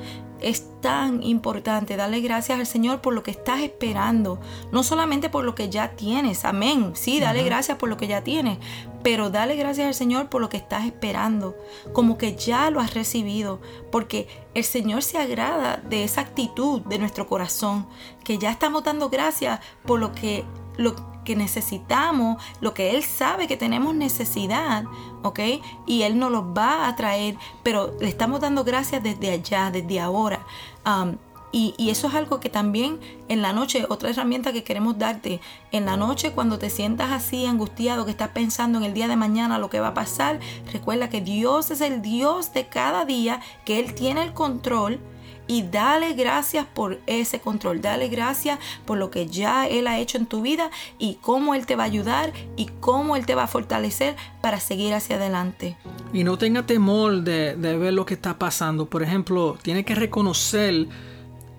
Es 0.40 0.80
tan 0.80 1.22
importante 1.22 1.96
darle 1.96 2.20
gracias 2.20 2.58
al 2.58 2.66
Señor 2.66 3.00
por 3.00 3.12
lo 3.12 3.22
que 3.22 3.30
estás 3.30 3.60
esperando, 3.60 4.40
no 4.72 4.82
solamente 4.82 5.28
por 5.28 5.44
lo 5.44 5.54
que 5.54 5.68
ya 5.68 5.90
tienes, 5.96 6.44
amén, 6.44 6.92
sí, 6.94 7.20
dale 7.20 7.42
gracias 7.42 7.76
por 7.76 7.88
lo 7.88 7.98
que 7.98 8.06
ya 8.06 8.22
tienes, 8.22 8.58
pero 9.02 9.28
dale 9.28 9.56
gracias 9.56 9.88
al 9.88 9.94
Señor 9.94 10.28
por 10.28 10.40
lo 10.40 10.48
que 10.48 10.56
estás 10.56 10.86
esperando, 10.86 11.56
como 11.92 12.16
que 12.16 12.36
ya 12.36 12.70
lo 12.70 12.80
has 12.80 12.94
recibido, 12.94 13.60
porque 13.92 14.28
el 14.54 14.64
Señor 14.64 15.02
se 15.02 15.18
agrada 15.18 15.76
de 15.76 16.04
esa 16.04 16.22
actitud 16.22 16.80
de 16.82 16.98
nuestro 16.98 17.26
corazón, 17.26 17.86
que 18.24 18.38
ya 18.38 18.50
estamos 18.50 18.84
dando 18.84 19.10
gracias 19.10 19.60
por 19.84 20.00
lo 20.00 20.12
que 20.12 20.44
lo 20.78 21.09
necesitamos, 21.36 22.42
lo 22.60 22.74
que 22.74 22.90
Él 22.90 23.02
sabe 23.04 23.46
que 23.46 23.56
tenemos 23.56 23.94
necesidad, 23.94 24.84
¿ok? 25.22 25.40
Y 25.86 26.02
Él 26.02 26.18
nos 26.18 26.30
lo 26.30 26.54
va 26.54 26.88
a 26.88 26.96
traer, 26.96 27.36
pero 27.62 27.94
le 28.00 28.08
estamos 28.08 28.40
dando 28.40 28.64
gracias 28.64 29.02
desde 29.02 29.30
allá, 29.30 29.70
desde 29.70 30.00
ahora. 30.00 30.40
Um, 30.86 31.16
y, 31.52 31.74
y, 31.78 31.90
eso 31.90 32.06
es 32.06 32.14
algo 32.14 32.38
que 32.38 32.48
también 32.48 33.00
en 33.28 33.42
la 33.42 33.52
noche, 33.52 33.84
otra 33.88 34.10
herramienta 34.10 34.52
que 34.52 34.62
queremos 34.62 34.98
darte, 34.98 35.40
en 35.72 35.84
la 35.84 35.96
noche 35.96 36.30
cuando 36.30 36.60
te 36.60 36.70
sientas 36.70 37.10
así 37.10 37.44
angustiado, 37.44 38.04
que 38.04 38.12
estás 38.12 38.28
pensando 38.28 38.78
en 38.78 38.84
el 38.84 38.94
día 38.94 39.08
de 39.08 39.16
mañana 39.16 39.58
lo 39.58 39.68
que 39.68 39.80
va 39.80 39.88
a 39.88 39.94
pasar, 39.94 40.38
recuerda 40.72 41.10
que 41.10 41.20
Dios 41.20 41.72
es 41.72 41.80
el 41.80 42.02
Dios 42.02 42.52
de 42.52 42.68
cada 42.68 43.04
día, 43.04 43.40
que 43.64 43.80
Él 43.80 43.94
tiene 43.94 44.22
el 44.22 44.32
control 44.32 45.00
y 45.50 45.62
dale 45.62 46.12
gracias 46.12 46.64
por 46.64 47.00
ese 47.08 47.40
control. 47.40 47.80
Dale 47.80 48.06
gracias 48.06 48.60
por 48.84 48.98
lo 48.98 49.10
que 49.10 49.26
ya 49.26 49.66
Él 49.66 49.88
ha 49.88 49.98
hecho 49.98 50.16
en 50.16 50.26
tu 50.26 50.42
vida 50.42 50.70
y 50.96 51.18
cómo 51.20 51.56
Él 51.56 51.66
te 51.66 51.74
va 51.74 51.82
a 51.82 51.86
ayudar 51.86 52.32
y 52.54 52.70
cómo 52.78 53.16
Él 53.16 53.26
te 53.26 53.34
va 53.34 53.42
a 53.42 53.46
fortalecer 53.48 54.14
para 54.40 54.60
seguir 54.60 54.94
hacia 54.94 55.16
adelante. 55.16 55.76
Y 56.12 56.22
no 56.22 56.38
tenga 56.38 56.66
temor 56.66 57.22
de, 57.22 57.56
de 57.56 57.76
ver 57.76 57.94
lo 57.94 58.06
que 58.06 58.14
está 58.14 58.38
pasando. 58.38 58.88
Por 58.88 59.02
ejemplo, 59.02 59.58
tiene 59.60 59.84
que 59.84 59.96
reconocer 59.96 60.86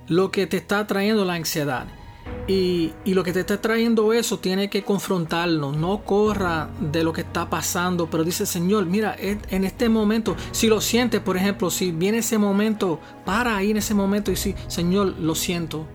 lo 0.08 0.32
que 0.32 0.48
te 0.48 0.56
está 0.56 0.88
trayendo 0.88 1.26
la 1.26 1.34
ansiedad. 1.34 1.86
Y, 2.48 2.94
lo 3.06 3.24
que 3.24 3.34
te 3.34 3.42
está 3.42 3.62
trayendo 3.62 4.14
eso 4.14 4.40
tiene 4.40 4.70
que 4.70 4.84
confrontarlo. 4.84 5.72
No 5.72 6.04
corra 6.04 6.70
de 6.80 7.04
lo 7.04 7.14
que 7.14 7.22
está 7.22 7.50
pasando, 7.50 8.10
pero 8.10 8.24
dice 8.24 8.46
Señor, 8.46 8.86
mira, 8.86 9.16
en 9.20 9.64
este 9.64 9.90
momento, 9.90 10.36
si 10.52 10.68
lo 10.68 10.82
sientes, 10.82 11.22
por 11.22 11.38
ejemplo, 11.38 11.70
si 11.70 11.92
viene 11.92 12.20
ese 12.20 12.38
momento, 12.38 13.00
para 13.26 13.58
ahí 13.58 13.72
en 13.72 13.78
ese 13.78 13.94
momento 13.94 14.32
y 14.32 14.36
si, 14.36 14.56
Señor, 14.68 15.16
lo 15.20 15.36
siento. 15.36 15.86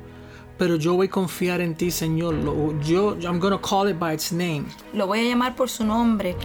Pero 0.58 0.76
yo 0.76 0.94
voy 0.94 1.08
a 1.08 1.10
confiar 1.10 1.60
en 1.60 1.74
ti, 1.74 1.90
Señor. 1.90 2.34
yo, 2.82 3.16
I'm 3.20 3.38
gonna 3.38 3.60
call 3.60 3.90
it 3.90 3.98
by 3.98 4.14
its 4.14 4.32
name. 4.32 4.64
Lo 4.94 5.06
voy 5.06 5.20
a 5.20 5.22
llamar 5.24 5.54
por 5.54 5.68
su 5.68 5.84
nombre. 5.84 6.36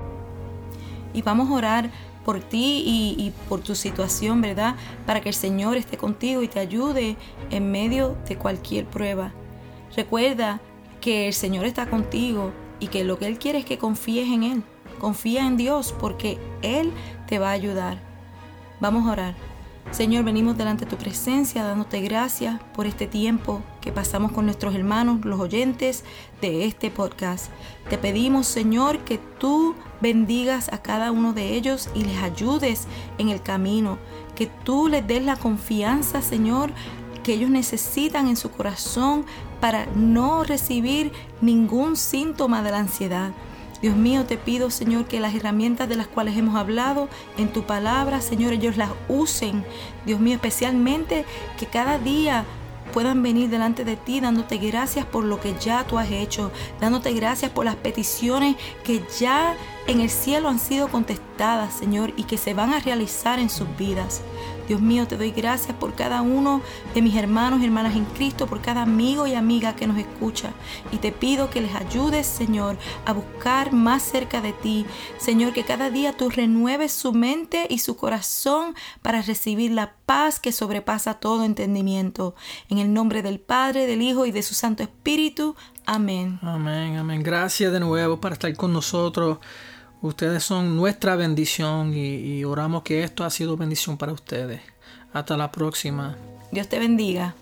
Y 1.14 1.22
vamos 1.22 1.50
a 1.50 1.54
orar 1.54 1.92
por 2.26 2.40
ti 2.40 2.84
y, 2.86 3.16
y, 3.18 3.34
por 3.48 3.62
tu 3.62 3.74
situación, 3.76 4.42
¿verdad? 4.42 4.76
Para 5.06 5.22
que 5.22 5.30
el 5.30 5.36
Señor 5.36 5.78
esté 5.78 5.98
contigo 5.98 6.44
y 6.44 6.48
te 6.48 6.60
ayude 6.60 7.16
en 7.50 7.72
medio 7.72 8.18
de 8.28 8.38
cualquier 8.38 8.86
prueba. 8.86 9.34
Recuerda 9.96 10.62
que 11.00 11.28
el 11.28 11.34
Señor 11.34 11.66
está 11.66 11.90
contigo 11.90 12.52
y 12.80 12.88
que 12.88 13.04
lo 13.04 13.18
que 13.18 13.28
Él 13.28 13.40
quiere 13.40 13.60
es 13.60 13.66
que 13.66 13.78
confíes 13.78 14.30
en 14.30 14.44
Él. 14.44 14.64
Confía 15.00 15.46
en 15.46 15.58
Dios 15.58 15.94
porque 16.00 16.38
Él 16.62 16.92
te 17.28 17.40
va 17.40 17.50
a 17.50 17.54
ayudar. 17.54 17.98
Vamos 18.80 19.08
a 19.08 19.12
orar. 19.12 19.52
Señor, 19.90 20.24
venimos 20.24 20.58
delante 20.58 20.86
de 20.86 20.92
tu 20.92 20.96
presencia 20.96 21.66
dándote 21.66 22.00
gracias 22.00 22.62
por 22.74 22.86
este 22.86 23.08
tiempo 23.08 23.62
que 23.82 23.92
pasamos 23.92 24.32
con 24.32 24.46
nuestros 24.46 24.74
hermanos, 24.74 25.26
los 25.26 25.40
oyentes 25.40 26.06
de 26.40 26.66
este 26.66 26.90
podcast. 26.92 27.52
Te 27.90 27.98
pedimos, 27.98 28.48
Señor, 28.48 29.00
que 29.00 29.20
tú 29.38 29.76
bendigas 30.00 30.72
a 30.72 30.82
cada 30.82 31.12
uno 31.12 31.34
de 31.34 31.56
ellos 31.56 31.90
y 31.94 32.06
les 32.06 32.24
ayudes 32.24 32.88
en 33.18 33.30
el 33.30 33.42
camino. 33.42 33.98
Que 34.34 34.48
tú 34.48 34.88
les 34.88 35.06
des 35.06 35.24
la 35.24 35.36
confianza, 35.36 36.22
Señor, 36.22 36.72
que 37.24 37.34
ellos 37.34 37.50
necesitan 37.50 38.28
en 38.28 38.36
su 38.36 38.52
corazón 38.52 39.26
para 39.60 39.86
no 39.96 40.44
recibir 40.44 41.12
ningún 41.42 41.96
síntoma 41.96 42.64
de 42.64 42.72
la 42.72 42.80
ansiedad. 42.80 43.32
Dios 43.82 43.96
mío, 43.96 44.26
te 44.26 44.38
pido, 44.38 44.70
Señor, 44.70 45.06
que 45.06 45.20
las 45.20 45.34
herramientas 45.34 45.90
de 45.90 45.96
las 45.96 46.08
cuales 46.08 46.38
hemos 46.38 46.56
hablado 46.56 47.10
en 47.38 47.52
tu 47.52 47.64
palabra, 47.64 48.22
Señor, 48.22 48.54
ellos 48.54 48.78
las 48.78 48.92
usen. 49.08 49.66
Dios 50.06 50.20
mío, 50.20 50.36
especialmente 50.36 51.26
que 51.58 51.66
cada 51.66 51.98
día 51.98 52.46
puedan 52.94 53.24
venir 53.24 53.50
delante 53.50 53.86
de 53.86 53.96
ti 53.96 54.20
dándote 54.20 54.58
gracias 54.58 55.06
por 55.06 55.24
lo 55.24 55.40
que 55.40 55.56
ya 55.60 55.86
tú 55.86 55.98
has 55.98 56.12
hecho, 56.12 56.52
dándote 56.80 57.14
gracias 57.14 57.52
por 57.52 57.66
las 57.66 57.76
peticiones 57.76 58.56
que 58.84 59.02
ya 59.20 59.56
en 59.88 60.00
el 60.02 60.10
cielo 60.10 60.50
han 60.50 60.60
sido 60.60 60.88
contestadas, 60.90 61.74
Señor, 61.74 62.14
y 62.16 62.24
que 62.24 62.38
se 62.38 62.54
van 62.54 62.74
a 62.74 62.80
realizar 62.80 63.40
en 63.40 63.50
sus 63.50 63.68
vidas. 63.78 64.22
Dios 64.68 64.80
mío, 64.80 65.06
te 65.06 65.18
doy 65.18 65.32
gracias 65.32 65.76
por 65.76 65.96
cada 65.96 66.22
uno 66.22 66.62
de 66.94 67.02
mis 67.02 67.16
hermanos 67.16 67.60
y 67.62 67.66
hermanas 67.66 67.96
en 67.96 68.06
Cristo, 68.06 68.48
por 68.48 68.62
cada 68.62 68.84
amigo 68.84 69.28
y 69.28 69.34
amiga 69.34 69.76
que 69.76 69.86
nos 69.86 69.98
escucha. 69.98 70.52
Y 70.94 70.98
te 70.98 71.12
pido 71.12 71.50
que 71.50 71.60
les 71.60 71.76
ayudes, 71.76 72.26
Señor, 72.26 72.78
a 73.06 73.12
buscar 73.12 73.74
más 73.74 74.02
cerca 74.02 74.40
de 74.40 74.54
ti. 74.54 74.86
Señor, 75.18 75.52
que 75.52 75.64
cada 75.64 75.90
día 75.90 76.16
tú 76.16 76.30
renueves 76.30 76.94
su 76.94 77.12
mente 77.12 77.68
y 77.70 77.80
su 77.80 77.98
corazón 77.98 78.76
para 79.02 79.22
recibir 79.22 79.72
la 79.72 79.96
paz 80.06 80.40
que 80.40 80.54
sobrepasa 80.54 81.16
todo 81.16 81.44
entendimiento. 81.44 82.36
En 82.70 82.78
el 82.78 82.94
nombre 82.94 83.24
del 83.24 83.42
Padre, 83.42 83.88
del 83.88 84.02
Hijo 84.02 84.26
y 84.26 84.32
de 84.32 84.44
su 84.44 84.54
Santo 84.54 84.84
Espíritu. 84.84 85.56
Amén. 85.86 86.40
Amén, 86.42 86.98
amén. 86.98 87.24
Gracias 87.24 87.72
de 87.74 87.80
nuevo 87.80 88.20
por 88.20 88.34
estar 88.34 88.54
con 88.56 88.74
nosotros. 88.74 89.40
Ustedes 90.02 90.44
son 90.44 90.76
nuestra 90.76 91.16
bendición 91.16 91.94
y, 91.94 92.44
oramos 92.44 92.84
que 92.84 93.04
esto 93.04 93.24
ha 93.24 93.30
sido 93.30 93.58
bendición 93.58 93.98
para 93.98 94.14
ustedes. 94.14 94.62
Hasta 95.14 95.38
la 95.38 95.52
próxima. 95.52 96.16
Dios 96.52 96.68
te 96.68 96.80
bendiga. 96.80 97.36